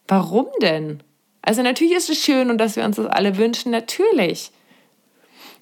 Warum 0.07 0.47
denn? 0.63 1.03
Also 1.43 1.63
natürlich 1.63 1.93
ist 1.93 2.09
es 2.09 2.25
schön 2.25 2.51
und 2.51 2.57
dass 2.57 2.77
wir 2.77 2.85
uns 2.85 2.97
das 2.97 3.07
alle 3.07 3.37
wünschen, 3.37 3.71
natürlich. 3.71 4.51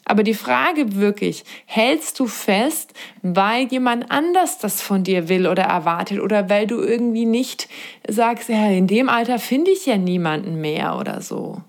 Aber 0.08 0.22
die 0.22 0.34
Frage 0.34 0.94
wirklich, 0.94 1.44
hältst 1.66 2.20
du 2.20 2.28
fest, 2.28 2.94
weil 3.22 3.66
jemand 3.66 4.10
anders 4.12 4.58
das 4.58 4.80
von 4.80 5.02
dir 5.02 5.28
will 5.28 5.48
oder 5.48 5.64
erwartet 5.64 6.20
oder 6.20 6.48
weil 6.48 6.68
du 6.68 6.80
irgendwie 6.80 7.26
nicht 7.26 7.68
sagst, 8.06 8.48
ja, 8.48 8.70
in 8.70 8.86
dem 8.86 9.08
Alter 9.08 9.40
finde 9.40 9.72
ich 9.72 9.84
ja 9.84 9.96
niemanden 9.96 10.60
mehr 10.60 10.96
oder 10.96 11.20
so. 11.20 11.60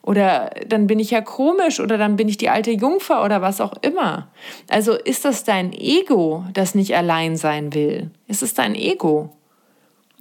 Oder 0.00 0.50
dann 0.66 0.86
bin 0.86 1.00
ich 1.00 1.10
ja 1.10 1.20
komisch 1.22 1.80
oder 1.80 1.98
dann 1.98 2.14
bin 2.14 2.28
ich 2.28 2.36
die 2.36 2.48
alte 2.48 2.70
Jungfer 2.70 3.24
oder 3.24 3.42
was 3.42 3.60
auch 3.60 3.74
immer. 3.82 4.28
Also 4.68 4.94
ist 4.94 5.24
das 5.24 5.42
dein 5.42 5.72
Ego, 5.72 6.44
das 6.54 6.76
nicht 6.76 6.94
allein 6.96 7.36
sein 7.36 7.74
will? 7.74 8.10
Ist 8.28 8.44
es 8.44 8.54
dein 8.54 8.76
Ego? 8.76 9.30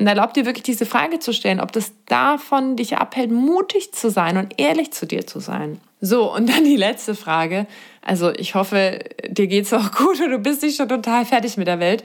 Und 0.02 0.08
erlaub 0.08 0.34
dir 0.34 0.48
wirklich 0.48 0.64
diese 0.64 0.88
Frage 0.88 1.20
zu 1.20 1.32
stellen, 1.32 1.60
ob 1.60 1.72
das 1.74 1.92
davon 2.08 2.76
dich 2.76 2.98
abhält, 2.98 3.30
mutig 3.30 3.92
zu 3.92 4.10
sein 4.10 4.38
und 4.38 4.60
ehrlich 4.60 4.92
zu 4.92 5.06
dir 5.06 5.28
zu 5.28 5.40
sein. 5.40 5.80
So, 6.00 6.34
und 6.34 6.50
dann 6.50 6.64
die 6.64 6.76
letzte 6.76 7.14
Frage. 7.14 7.68
Also 8.02 8.32
ich 8.32 8.56
hoffe, 8.56 8.98
dir 9.30 9.46
geht 9.46 9.66
es 9.66 9.74
auch 9.74 9.92
gut 9.92 10.20
und 10.20 10.32
du 10.32 10.40
bist 10.40 10.64
nicht 10.64 10.76
schon 10.76 10.90
total 10.90 11.24
fertig 11.24 11.56
mit 11.56 11.68
der 11.68 11.80
Welt. 11.80 12.04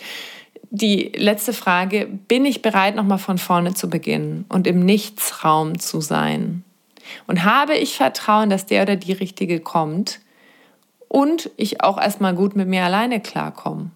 Die 0.69 1.11
letzte 1.17 1.55
Frage, 1.55 2.07
bin 2.29 2.45
ich 2.45 2.61
bereit, 2.61 2.97
nochmal 2.97 3.17
von 3.17 3.39
vorne 3.39 3.73
zu 3.73 3.89
beginnen 3.89 4.45
und 4.51 4.67
im 4.67 4.81
Nichtsraum 4.81 5.79
zu 5.79 6.03
sein? 6.03 6.65
Und 7.27 7.45
habe 7.45 7.77
ich 7.77 7.97
Vertrauen, 7.97 8.51
dass 8.51 8.67
der 8.67 8.83
oder 8.83 8.97
die 8.97 9.13
Richtige 9.13 9.59
kommt 9.59 10.21
und 11.09 11.49
ich 11.57 11.83
auch 11.83 11.97
erstmal 11.97 12.35
gut 12.35 12.57
mit 12.57 12.69
mir 12.69 12.85
alleine 12.85 13.21
klarkomme? 13.21 13.91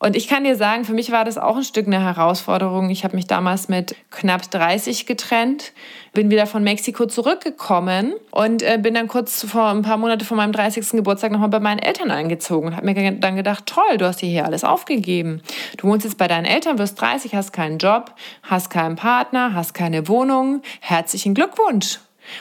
Und 0.00 0.14
ich 0.14 0.28
kann 0.28 0.44
dir 0.44 0.54
sagen, 0.54 0.84
für 0.84 0.92
mich 0.92 1.10
war 1.10 1.24
das 1.24 1.38
auch 1.38 1.56
ein 1.56 1.64
Stück 1.64 1.88
eine 1.88 2.00
Herausforderung. 2.00 2.88
Ich 2.88 3.02
habe 3.02 3.16
mich 3.16 3.26
damals 3.26 3.68
mit 3.68 3.96
knapp 4.12 4.48
30 4.48 5.06
getrennt, 5.06 5.72
bin 6.12 6.30
wieder 6.30 6.46
von 6.46 6.62
Mexiko 6.62 7.06
zurückgekommen 7.06 8.14
und 8.30 8.62
äh, 8.62 8.78
bin 8.80 8.94
dann 8.94 9.08
kurz 9.08 9.44
vor 9.44 9.68
ein 9.70 9.82
paar 9.82 9.96
Monate 9.96 10.24
vor 10.24 10.36
meinem 10.36 10.52
30. 10.52 10.90
Geburtstag 10.90 11.32
nochmal 11.32 11.48
bei 11.48 11.58
meinen 11.58 11.80
Eltern 11.80 12.12
eingezogen 12.12 12.68
und 12.68 12.76
habe 12.76 12.86
mir 12.86 13.12
dann 13.12 13.34
gedacht, 13.34 13.66
toll, 13.66 13.98
du 13.98 14.06
hast 14.06 14.22
dir 14.22 14.28
hier 14.28 14.44
alles 14.44 14.62
aufgegeben. 14.62 15.42
Du 15.78 15.88
wohnst 15.88 16.04
jetzt 16.04 16.16
bei 16.16 16.28
deinen 16.28 16.44
Eltern, 16.44 16.78
wirst 16.78 17.00
30, 17.00 17.34
hast 17.34 17.52
keinen 17.52 17.78
Job, 17.78 18.14
hast 18.44 18.70
keinen 18.70 18.94
Partner, 18.94 19.52
hast 19.52 19.74
keine 19.74 20.06
Wohnung. 20.06 20.62
Herzlichen 20.80 21.34
Glückwunsch. 21.34 21.98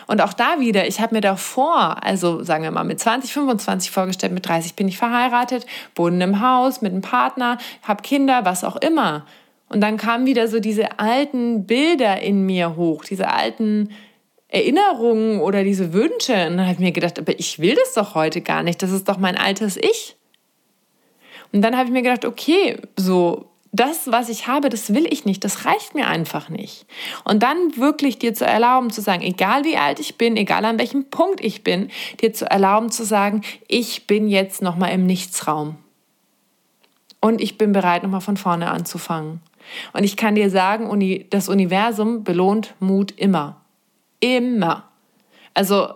Und 0.08 0.22
auch 0.22 0.34
da 0.34 0.60
wieder, 0.60 0.88
ich 0.88 1.00
habe 1.00 1.16
mir 1.16 1.22
davor, 1.22 2.04
also 2.04 2.44
sagen 2.44 2.64
wir 2.64 2.72
mal 2.72 2.84
mit 2.84 3.00
20, 3.00 3.32
25 3.34 3.92
vorgestellt, 3.92 4.34
mit 4.34 4.48
30 4.48 4.76
bin 4.76 4.88
ich 4.88 4.98
verheiratet, 4.98 5.66
wohne 5.96 6.24
im 6.24 6.42
Haus 6.42 6.82
mit 6.82 6.92
einem 6.92 7.02
Partner, 7.02 7.58
habe 7.84 8.04
Kinder, 8.04 8.46
was 8.46 8.64
auch 8.64 8.76
immer. 8.78 9.26
Und 9.70 9.82
dann 9.82 9.98
kamen 9.98 10.26
wieder 10.26 10.48
so 10.48 10.60
diese 10.60 11.00
alten 11.00 11.66
Bilder 11.66 12.22
in 12.22 12.46
mir 12.46 12.76
hoch, 12.76 13.04
diese 13.04 13.30
alten 13.30 13.90
Erinnerungen 14.48 15.42
oder 15.42 15.64
diese 15.64 15.92
Wünsche. 15.94 16.34
Und 16.34 16.58
dann 16.58 16.62
habe 16.62 16.74
ich 16.74 16.80
mir 16.80 16.92
gedacht, 16.92 17.20
aber 17.20 17.38
ich 17.38 17.60
will 17.60 17.76
das 17.76 17.94
doch 17.94 18.16
heute 18.16 18.42
gar 18.42 18.64
nicht, 18.64 18.82
das 18.82 18.92
ist 18.92 19.10
doch 19.10 19.18
mein 19.18 19.38
altes 19.38 19.78
Ich. 19.78 20.16
Und 21.52 21.62
dann 21.62 21.76
habe 21.76 21.86
ich 21.86 21.92
mir 21.92 22.02
gedacht, 22.02 22.26
okay, 22.26 22.78
so 22.96 23.50
das, 23.80 24.12
was 24.12 24.30
ich 24.30 24.48
habe, 24.48 24.70
das 24.70 24.94
will 24.94 25.08
ich 25.12 25.26
nicht, 25.26 25.44
das 25.44 25.66
reicht 25.66 25.96
mir 25.96 26.08
einfach 26.08 26.50
nicht. 26.50 26.86
Und 27.24 27.44
dann 27.44 27.78
wirklich 27.78 28.20
dir 28.20 28.34
zu 28.34 28.46
erlauben, 28.46 28.90
zu 28.90 29.02
sagen, 29.02 29.22
egal 29.22 29.64
wie 29.64 29.78
alt 29.78 30.00
ich 30.00 30.18
bin, 30.18 30.38
egal 30.38 30.66
an 30.66 30.80
welchem 30.80 31.10
Punkt 31.10 31.44
ich 31.44 31.64
bin, 31.64 31.90
dir 32.22 32.34
zu 32.34 32.50
erlauben 32.50 32.92
zu 32.92 33.06
sagen, 33.06 33.42
ich 33.68 34.08
bin 34.08 34.28
jetzt 34.28 34.62
nochmal 34.62 34.92
im 34.92 35.06
Nichtsraum. 35.06 35.78
Und 37.20 37.42
ich 37.42 37.58
bin 37.58 37.72
bereit, 37.72 38.04
nochmal 38.04 38.22
von 38.22 38.38
vorne 38.38 38.70
anzufangen. 38.70 39.42
Und 39.94 40.04
ich 40.04 40.18
kann 40.18 40.36
dir 40.36 40.50
sagen, 40.50 41.26
das 41.30 41.50
Universum 41.50 42.24
belohnt 42.24 42.76
Mut 42.80 43.14
immer. 43.18 43.62
Immer. 44.20 44.88
Also, 45.54 45.90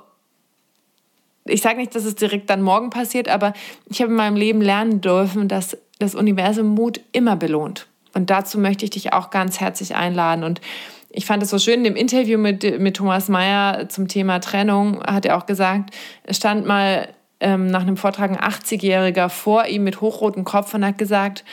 ich 1.45 1.61
sage 1.61 1.77
nicht, 1.77 1.95
dass 1.95 2.05
es 2.05 2.15
direkt 2.15 2.49
dann 2.49 2.61
morgen 2.61 2.89
passiert, 2.89 3.27
aber 3.27 3.53
ich 3.85 4.01
habe 4.01 4.11
in 4.11 4.17
meinem 4.17 4.35
Leben 4.35 4.61
lernen 4.61 5.01
dürfen, 5.01 5.47
dass 5.47 5.77
das 6.01 6.15
Universum 6.15 6.67
Mut 6.67 7.01
immer 7.11 7.35
belohnt. 7.35 7.87
Und 8.13 8.29
dazu 8.29 8.59
möchte 8.59 8.85
ich 8.85 8.91
dich 8.91 9.13
auch 9.13 9.29
ganz 9.29 9.59
herzlich 9.59 9.95
einladen. 9.95 10.43
Und 10.43 10.61
ich 11.09 11.25
fand 11.25 11.43
es 11.43 11.49
so 11.49 11.59
schön, 11.59 11.79
in 11.79 11.83
dem 11.83 11.95
Interview 11.95 12.37
mit, 12.37 12.79
mit 12.79 12.97
Thomas 12.97 13.29
Mayer 13.29 13.89
zum 13.89 14.07
Thema 14.07 14.39
Trennung 14.39 15.01
hat 15.03 15.25
er 15.25 15.37
auch 15.37 15.45
gesagt, 15.45 15.91
es 16.23 16.37
stand 16.37 16.65
mal 16.65 17.09
ähm, 17.41 17.67
nach 17.67 17.81
einem 17.81 17.97
Vortrag 17.97 18.31
ein 18.31 18.37
80-Jähriger 18.37 19.29
vor 19.29 19.65
ihm 19.65 19.83
mit 19.83 19.99
hochrotem 19.99 20.45
Kopf 20.45 20.73
und 20.73 20.85
hat 20.85 20.97
gesagt, 20.97 21.43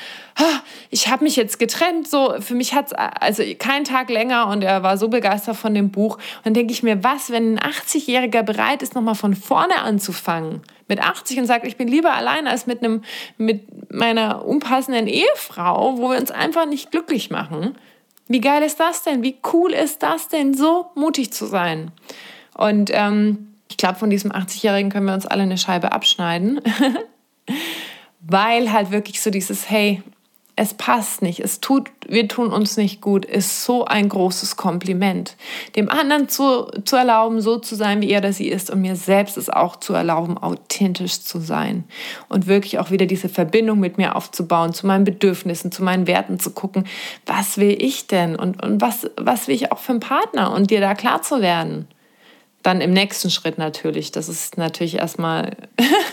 ich 0.90 1.09
habe 1.09 1.24
mich 1.24 1.35
jetzt 1.35 1.59
getrennt, 1.59 2.07
so 2.07 2.35
für 2.40 2.55
mich 2.55 2.74
hat 2.74 2.87
es 2.87 2.92
also 2.92 3.42
keinen 3.59 3.85
Tag 3.85 4.09
länger 4.09 4.46
und 4.46 4.62
er 4.62 4.83
war 4.83 4.96
so 4.96 5.09
begeistert 5.09 5.57
von 5.57 5.74
dem 5.74 5.90
Buch. 5.90 6.16
Und 6.16 6.46
dann 6.46 6.55
denke 6.55 6.72
ich 6.72 6.83
mir, 6.83 7.03
was, 7.03 7.31
wenn 7.31 7.59
ein 7.59 7.72
80-Jähriger 7.72 8.42
bereit 8.42 8.83
ist, 8.83 8.94
nochmal 8.94 9.16
von 9.16 9.35
vorne 9.35 9.81
anzufangen, 9.81 10.62
mit 10.87 11.03
80 11.03 11.40
und 11.40 11.46
sagt, 11.46 11.66
ich 11.66 11.77
bin 11.77 11.88
lieber 11.88 12.14
allein 12.14 12.46
als 12.46 12.66
mit, 12.66 12.85
einem, 12.85 13.03
mit 13.37 13.92
meiner 13.92 14.44
unpassenden 14.46 15.07
Ehefrau, 15.07 15.98
wo 15.98 16.11
wir 16.11 16.18
uns 16.18 16.31
einfach 16.31 16.66
nicht 16.66 16.90
glücklich 16.90 17.31
machen. 17.31 17.77
Wie 18.29 18.40
geil 18.40 18.62
ist 18.62 18.79
das 18.79 19.03
denn? 19.03 19.22
Wie 19.22 19.37
cool 19.53 19.72
ist 19.72 20.03
das 20.03 20.29
denn, 20.29 20.55
so 20.55 20.90
mutig 20.94 21.33
zu 21.33 21.46
sein? 21.46 21.90
Und 22.55 22.90
ähm, 22.92 23.47
ich 23.68 23.76
glaube, 23.76 23.98
von 23.98 24.11
diesem 24.11 24.33
80-Jährigen 24.33 24.90
können 24.90 25.07
wir 25.07 25.14
uns 25.14 25.26
alle 25.26 25.42
eine 25.42 25.59
Scheibe 25.59 25.92
abschneiden, 25.92 26.61
weil 28.20 28.72
halt 28.72 28.90
wirklich 28.90 29.20
so 29.20 29.31
dieses, 29.31 29.70
hey, 29.70 30.02
es 30.61 30.74
passt 30.74 31.22
nicht, 31.22 31.38
es 31.38 31.61
tut, 31.61 31.88
wir 32.09 32.26
tun 32.26 32.52
uns 32.52 32.76
nicht 32.76 33.00
gut, 33.00 33.24
ist 33.24 33.64
so 33.64 33.85
ein 33.85 34.09
großes 34.09 34.57
Kompliment. 34.57 35.37
Dem 35.76 35.88
anderen 35.88 36.28
zu, 36.28 36.66
zu 36.85 36.96
erlauben, 36.96 37.40
so 37.40 37.59
zu 37.59 37.76
sein, 37.76 38.00
wie 38.00 38.11
er 38.11 38.18
oder 38.18 38.33
sie 38.33 38.48
ist 38.48 38.68
und 38.68 38.81
mir 38.81 38.96
selbst 38.96 39.37
es 39.37 39.48
auch 39.48 39.76
zu 39.76 39.94
erlauben, 39.94 40.37
authentisch 40.37 41.20
zu 41.20 41.38
sein. 41.38 41.85
Und 42.28 42.48
wirklich 42.48 42.81
auch 42.81 42.90
wieder 42.90 43.07
diese 43.07 43.28
Verbindung 43.28 43.78
mit 43.78 43.98
mir 43.98 44.16
aufzubauen, 44.16 44.74
zu 44.74 44.88
meinen 44.88 45.04
Bedürfnissen, 45.04 45.70
zu 45.70 45.85
meinen 45.85 46.09
Werten 46.09 46.40
zu 46.40 46.50
gucken, 46.50 46.88
was 47.24 47.59
will 47.59 47.81
ich 47.81 48.09
denn? 48.09 48.35
Und, 48.35 48.61
und 48.61 48.81
was, 48.81 49.09
was 49.16 49.46
will 49.46 49.54
ich 49.54 49.70
auch 49.70 49.78
für 49.78 49.92
einen 49.92 50.00
Partner? 50.00 50.52
Und 50.52 50.72
dir 50.72 50.81
da 50.81 50.94
klar 50.94 51.22
zu 51.22 51.40
werden. 51.40 51.87
Dann 52.62 52.81
im 52.81 52.92
nächsten 52.92 53.31
Schritt 53.31 53.59
natürlich. 53.59 54.12
Das 54.12 54.29
ist 54.29 54.59
natürlich 54.59 54.97
erstmal, 54.97 55.57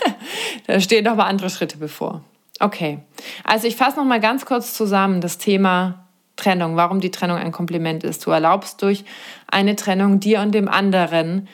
da 0.66 0.80
stehen 0.80 1.04
noch 1.04 1.16
mal 1.16 1.26
andere 1.26 1.50
Schritte 1.50 1.78
bevor. 1.78 2.22
Okay, 2.58 3.00
also 3.44 3.66
ich 3.66 3.76
fasse 3.76 3.98
noch 3.98 4.04
mal 4.06 4.20
ganz 4.20 4.46
kurz 4.46 4.72
zusammen 4.72 5.20
das 5.20 5.36
Thema 5.38 6.06
Trennung, 6.36 6.76
warum 6.76 7.00
die 7.00 7.10
Trennung 7.10 7.36
ein 7.36 7.52
Kompliment 7.52 8.04
ist. 8.04 8.24
Du 8.24 8.30
erlaubst 8.30 8.80
durch 8.82 9.04
eine 9.46 9.76
Trennung 9.76 10.20
dir 10.20 10.40
und 10.40 10.52
dem 10.52 10.68
anderen, 10.68 11.48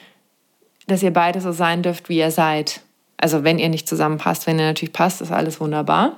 dass 0.87 1.03
ihr 1.03 1.11
beide 1.11 1.41
so 1.41 1.51
sein 1.51 1.83
dürft, 1.83 2.09
wie 2.09 2.19
ihr 2.19 2.31
seid. 2.31 2.81
Also 3.17 3.43
wenn 3.43 3.59
ihr 3.59 3.69
nicht 3.69 3.87
zusammenpasst, 3.87 4.47
wenn 4.47 4.59
ihr 4.59 4.65
natürlich 4.65 4.93
passt, 4.93 5.21
ist 5.21 5.31
alles 5.31 5.59
wunderbar. 5.59 6.17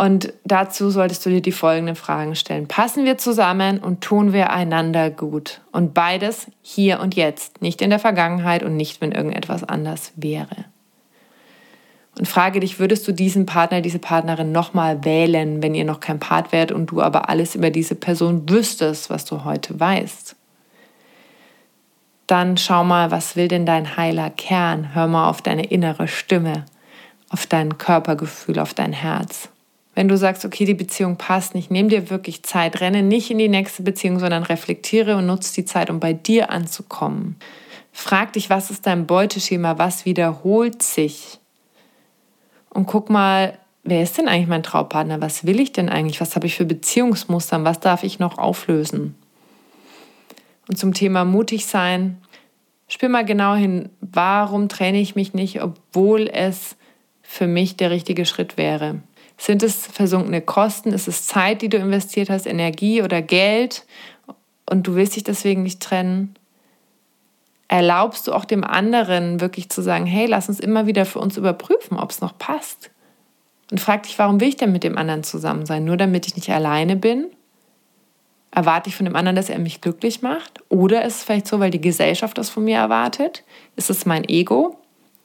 Und 0.00 0.32
dazu 0.44 0.88
solltest 0.88 1.26
du 1.26 1.28
dir 1.28 1.42
die 1.42 1.52
folgenden 1.52 1.94
Fragen 1.94 2.34
stellen. 2.34 2.66
Passen 2.68 3.04
wir 3.04 3.18
zusammen 3.18 3.80
und 3.80 4.00
tun 4.00 4.32
wir 4.32 4.48
einander 4.48 5.10
gut? 5.10 5.60
Und 5.72 5.92
beides 5.92 6.46
hier 6.62 7.00
und 7.00 7.16
jetzt, 7.16 7.60
nicht 7.60 7.82
in 7.82 7.90
der 7.90 7.98
Vergangenheit 7.98 8.62
und 8.62 8.78
nicht, 8.78 9.02
wenn 9.02 9.12
irgendetwas 9.12 9.62
anders 9.62 10.14
wäre. 10.16 10.64
Und 12.18 12.26
frage 12.26 12.60
dich, 12.60 12.78
würdest 12.78 13.06
du 13.06 13.12
diesen 13.12 13.44
Partner, 13.44 13.82
diese 13.82 13.98
Partnerin 13.98 14.52
nochmal 14.52 15.04
wählen, 15.04 15.62
wenn 15.62 15.74
ihr 15.74 15.84
noch 15.84 16.00
kein 16.00 16.18
Part 16.18 16.50
wärt 16.50 16.72
und 16.72 16.86
du 16.86 17.02
aber 17.02 17.28
alles 17.28 17.54
über 17.54 17.68
diese 17.68 17.94
Person 17.94 18.48
wüsstest, 18.48 19.10
was 19.10 19.26
du 19.26 19.44
heute 19.44 19.78
weißt? 19.78 20.34
Dann 22.26 22.56
schau 22.56 22.84
mal, 22.84 23.10
was 23.10 23.36
will 23.36 23.48
denn 23.48 23.66
dein 23.66 23.98
heiler 23.98 24.30
Kern? 24.30 24.94
Hör 24.94 25.08
mal 25.08 25.28
auf 25.28 25.42
deine 25.42 25.66
innere 25.66 26.08
Stimme, 26.08 26.64
auf 27.28 27.44
dein 27.44 27.76
Körpergefühl, 27.76 28.60
auf 28.60 28.72
dein 28.72 28.94
Herz. 28.94 29.50
Wenn 29.94 30.08
du 30.08 30.16
sagst, 30.16 30.44
okay, 30.44 30.64
die 30.64 30.74
Beziehung 30.74 31.16
passt 31.16 31.54
nicht, 31.54 31.70
nimm 31.70 31.88
dir 31.88 32.10
wirklich 32.10 32.42
Zeit, 32.42 32.80
renne 32.80 33.02
nicht 33.02 33.30
in 33.30 33.38
die 33.38 33.48
nächste 33.48 33.82
Beziehung, 33.82 34.18
sondern 34.18 34.44
reflektiere 34.44 35.16
und 35.16 35.26
nutze 35.26 35.54
die 35.54 35.64
Zeit, 35.64 35.90
um 35.90 36.00
bei 36.00 36.12
dir 36.12 36.50
anzukommen. 36.50 37.36
Frag 37.92 38.34
dich, 38.34 38.50
was 38.50 38.70
ist 38.70 38.86
dein 38.86 39.06
Beuteschema, 39.06 39.78
was 39.78 40.04
wiederholt 40.04 40.82
sich? 40.82 41.38
Und 42.70 42.86
guck 42.86 43.10
mal, 43.10 43.58
wer 43.82 44.02
ist 44.02 44.16
denn 44.16 44.28
eigentlich 44.28 44.46
mein 44.46 44.62
Traumpartner? 44.62 45.20
Was 45.20 45.44
will 45.44 45.58
ich 45.58 45.72
denn 45.72 45.88
eigentlich? 45.88 46.20
Was 46.20 46.36
habe 46.36 46.46
ich 46.46 46.54
für 46.54 46.64
Beziehungsmuster? 46.64 47.62
Was 47.64 47.80
darf 47.80 48.04
ich 48.04 48.20
noch 48.20 48.38
auflösen? 48.38 49.16
Und 50.68 50.76
zum 50.76 50.94
Thema 50.94 51.24
mutig 51.24 51.66
sein, 51.66 52.22
spür 52.86 53.08
mal 53.08 53.24
genau 53.24 53.54
hin, 53.54 53.88
warum 54.00 54.68
trenne 54.68 55.00
ich 55.00 55.16
mich 55.16 55.34
nicht, 55.34 55.62
obwohl 55.62 56.28
es 56.32 56.76
für 57.22 57.48
mich 57.48 57.76
der 57.76 57.90
richtige 57.90 58.24
Schritt 58.24 58.56
wäre. 58.56 59.02
Sind 59.40 59.62
es 59.62 59.86
versunkene 59.86 60.42
Kosten? 60.42 60.92
Ist 60.92 61.08
es 61.08 61.26
Zeit, 61.26 61.62
die 61.62 61.70
du 61.70 61.78
investiert 61.78 62.28
hast, 62.28 62.44
Energie 62.44 63.02
oder 63.02 63.22
Geld 63.22 63.86
und 64.68 64.86
du 64.86 64.96
willst 64.96 65.16
dich 65.16 65.24
deswegen 65.24 65.62
nicht 65.62 65.80
trennen? 65.80 66.34
Erlaubst 67.66 68.26
du 68.26 68.34
auch 68.34 68.44
dem 68.44 68.64
anderen 68.64 69.40
wirklich 69.40 69.70
zu 69.70 69.80
sagen, 69.80 70.04
hey, 70.04 70.26
lass 70.26 70.50
uns 70.50 70.60
immer 70.60 70.86
wieder 70.86 71.06
für 71.06 71.20
uns 71.20 71.38
überprüfen, 71.38 71.96
ob 71.96 72.10
es 72.10 72.20
noch 72.20 72.36
passt? 72.36 72.90
Und 73.70 73.80
frag 73.80 74.02
dich, 74.02 74.18
warum 74.18 74.42
will 74.42 74.48
ich 74.48 74.58
denn 74.58 74.72
mit 74.72 74.84
dem 74.84 74.98
anderen 74.98 75.24
zusammen 75.24 75.64
sein? 75.64 75.86
Nur 75.86 75.96
damit 75.96 76.26
ich 76.26 76.36
nicht 76.36 76.50
alleine 76.50 76.96
bin? 76.96 77.30
Erwarte 78.50 78.90
ich 78.90 78.96
von 78.96 79.06
dem 79.06 79.16
anderen, 79.16 79.36
dass 79.36 79.48
er 79.48 79.58
mich 79.58 79.80
glücklich 79.80 80.20
macht? 80.20 80.62
Oder 80.68 81.02
ist 81.06 81.16
es 81.16 81.24
vielleicht 81.24 81.46
so, 81.46 81.60
weil 81.60 81.70
die 81.70 81.80
Gesellschaft 81.80 82.36
das 82.36 82.50
von 82.50 82.64
mir 82.64 82.76
erwartet? 82.76 83.42
Ist 83.74 83.88
es 83.88 84.04
mein 84.04 84.28
Ego? 84.28 84.79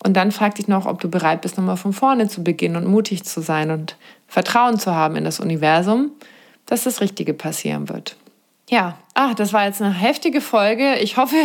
Und 0.05 0.13
dann 0.13 0.31
frag 0.31 0.53
dich 0.53 0.67
noch, 0.67 0.85
ob 0.85 1.01
du 1.01 1.09
bereit 1.09 1.41
bist, 1.41 1.57
nochmal 1.57 1.77
von 1.77 1.91
vorne 1.91 2.27
zu 2.27 2.43
beginnen 2.43 2.75
und 2.75 2.85
mutig 2.85 3.23
zu 3.23 3.41
sein 3.41 3.71
und 3.71 3.97
Vertrauen 4.27 4.77
zu 4.77 4.93
haben 4.93 5.15
in 5.15 5.23
das 5.23 5.39
Universum, 5.39 6.11
dass 6.67 6.83
das 6.83 7.01
Richtige 7.01 7.33
passieren 7.33 7.89
wird. 7.89 8.15
Ja, 8.69 8.99
ach, 9.15 9.33
das 9.33 9.51
war 9.51 9.65
jetzt 9.65 9.81
eine 9.81 9.91
heftige 9.91 10.41
Folge. 10.41 10.99
Ich 10.99 11.17
hoffe, 11.17 11.35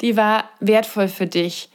die 0.00 0.16
war 0.16 0.44
wertvoll 0.60 1.08
für 1.08 1.26
dich. 1.26 1.70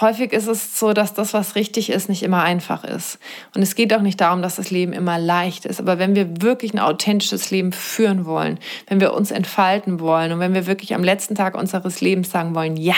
Häufig 0.00 0.32
ist 0.32 0.48
es 0.48 0.78
so, 0.78 0.92
dass 0.92 1.14
das, 1.14 1.32
was 1.32 1.54
richtig 1.54 1.90
ist, 1.90 2.08
nicht 2.08 2.24
immer 2.24 2.42
einfach 2.42 2.82
ist. 2.82 3.20
Und 3.54 3.62
es 3.62 3.76
geht 3.76 3.94
auch 3.94 4.02
nicht 4.02 4.20
darum, 4.20 4.42
dass 4.42 4.56
das 4.56 4.70
Leben 4.70 4.92
immer 4.92 5.18
leicht 5.18 5.64
ist. 5.64 5.78
Aber 5.78 6.00
wenn 6.00 6.16
wir 6.16 6.42
wirklich 6.42 6.74
ein 6.74 6.78
authentisches 6.80 7.52
Leben 7.52 7.72
führen 7.72 8.24
wollen, 8.24 8.58
wenn 8.88 9.00
wir 9.00 9.14
uns 9.14 9.30
entfalten 9.30 10.00
wollen 10.00 10.32
und 10.32 10.40
wenn 10.40 10.54
wir 10.54 10.66
wirklich 10.66 10.94
am 10.94 11.04
letzten 11.04 11.36
Tag 11.36 11.56
unseres 11.56 12.00
Lebens 12.00 12.30
sagen 12.30 12.54
wollen, 12.54 12.76
ja, 12.76 12.94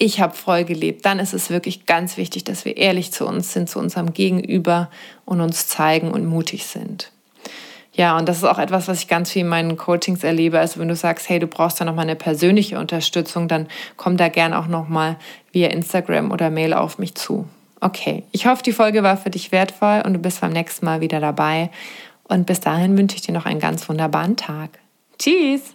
ich 0.00 0.20
habe 0.20 0.34
voll 0.34 0.64
gelebt, 0.64 1.04
dann 1.04 1.18
ist 1.18 1.34
es 1.34 1.50
wirklich 1.50 1.84
ganz 1.84 2.16
wichtig, 2.16 2.42
dass 2.44 2.64
wir 2.64 2.78
ehrlich 2.78 3.12
zu 3.12 3.26
uns 3.26 3.52
sind, 3.52 3.68
zu 3.68 3.78
unserem 3.78 4.14
Gegenüber 4.14 4.90
und 5.26 5.42
uns 5.42 5.68
zeigen 5.68 6.10
und 6.10 6.24
mutig 6.24 6.64
sind. 6.66 7.12
Ja, 7.92 8.16
und 8.16 8.26
das 8.26 8.38
ist 8.38 8.44
auch 8.44 8.58
etwas, 8.58 8.88
was 8.88 9.00
ich 9.00 9.08
ganz 9.08 9.30
viel 9.30 9.42
in 9.42 9.48
meinen 9.48 9.76
Coachings 9.76 10.24
erlebe. 10.24 10.58
Also 10.58 10.80
wenn 10.80 10.88
du 10.88 10.96
sagst, 10.96 11.28
hey, 11.28 11.38
du 11.38 11.46
brauchst 11.46 11.80
da 11.80 11.84
nochmal 11.84 12.04
eine 12.04 12.16
persönliche 12.16 12.78
Unterstützung, 12.78 13.46
dann 13.46 13.66
komm 13.98 14.16
da 14.16 14.28
gern 14.28 14.54
auch 14.54 14.68
nochmal 14.68 15.16
via 15.52 15.68
Instagram 15.68 16.30
oder 16.30 16.48
Mail 16.48 16.72
auf 16.72 16.98
mich 16.98 17.14
zu. 17.14 17.46
Okay, 17.80 18.22
ich 18.32 18.46
hoffe, 18.46 18.62
die 18.62 18.72
Folge 18.72 19.02
war 19.02 19.18
für 19.18 19.30
dich 19.30 19.52
wertvoll 19.52 20.02
und 20.06 20.14
du 20.14 20.18
bist 20.18 20.40
beim 20.40 20.52
nächsten 20.52 20.86
Mal 20.86 21.02
wieder 21.02 21.20
dabei. 21.20 21.70
Und 22.24 22.46
bis 22.46 22.60
dahin 22.60 22.96
wünsche 22.96 23.16
ich 23.16 23.22
dir 23.22 23.32
noch 23.32 23.44
einen 23.44 23.60
ganz 23.60 23.86
wunderbaren 23.86 24.36
Tag. 24.36 24.78
Tschüss! 25.18 25.74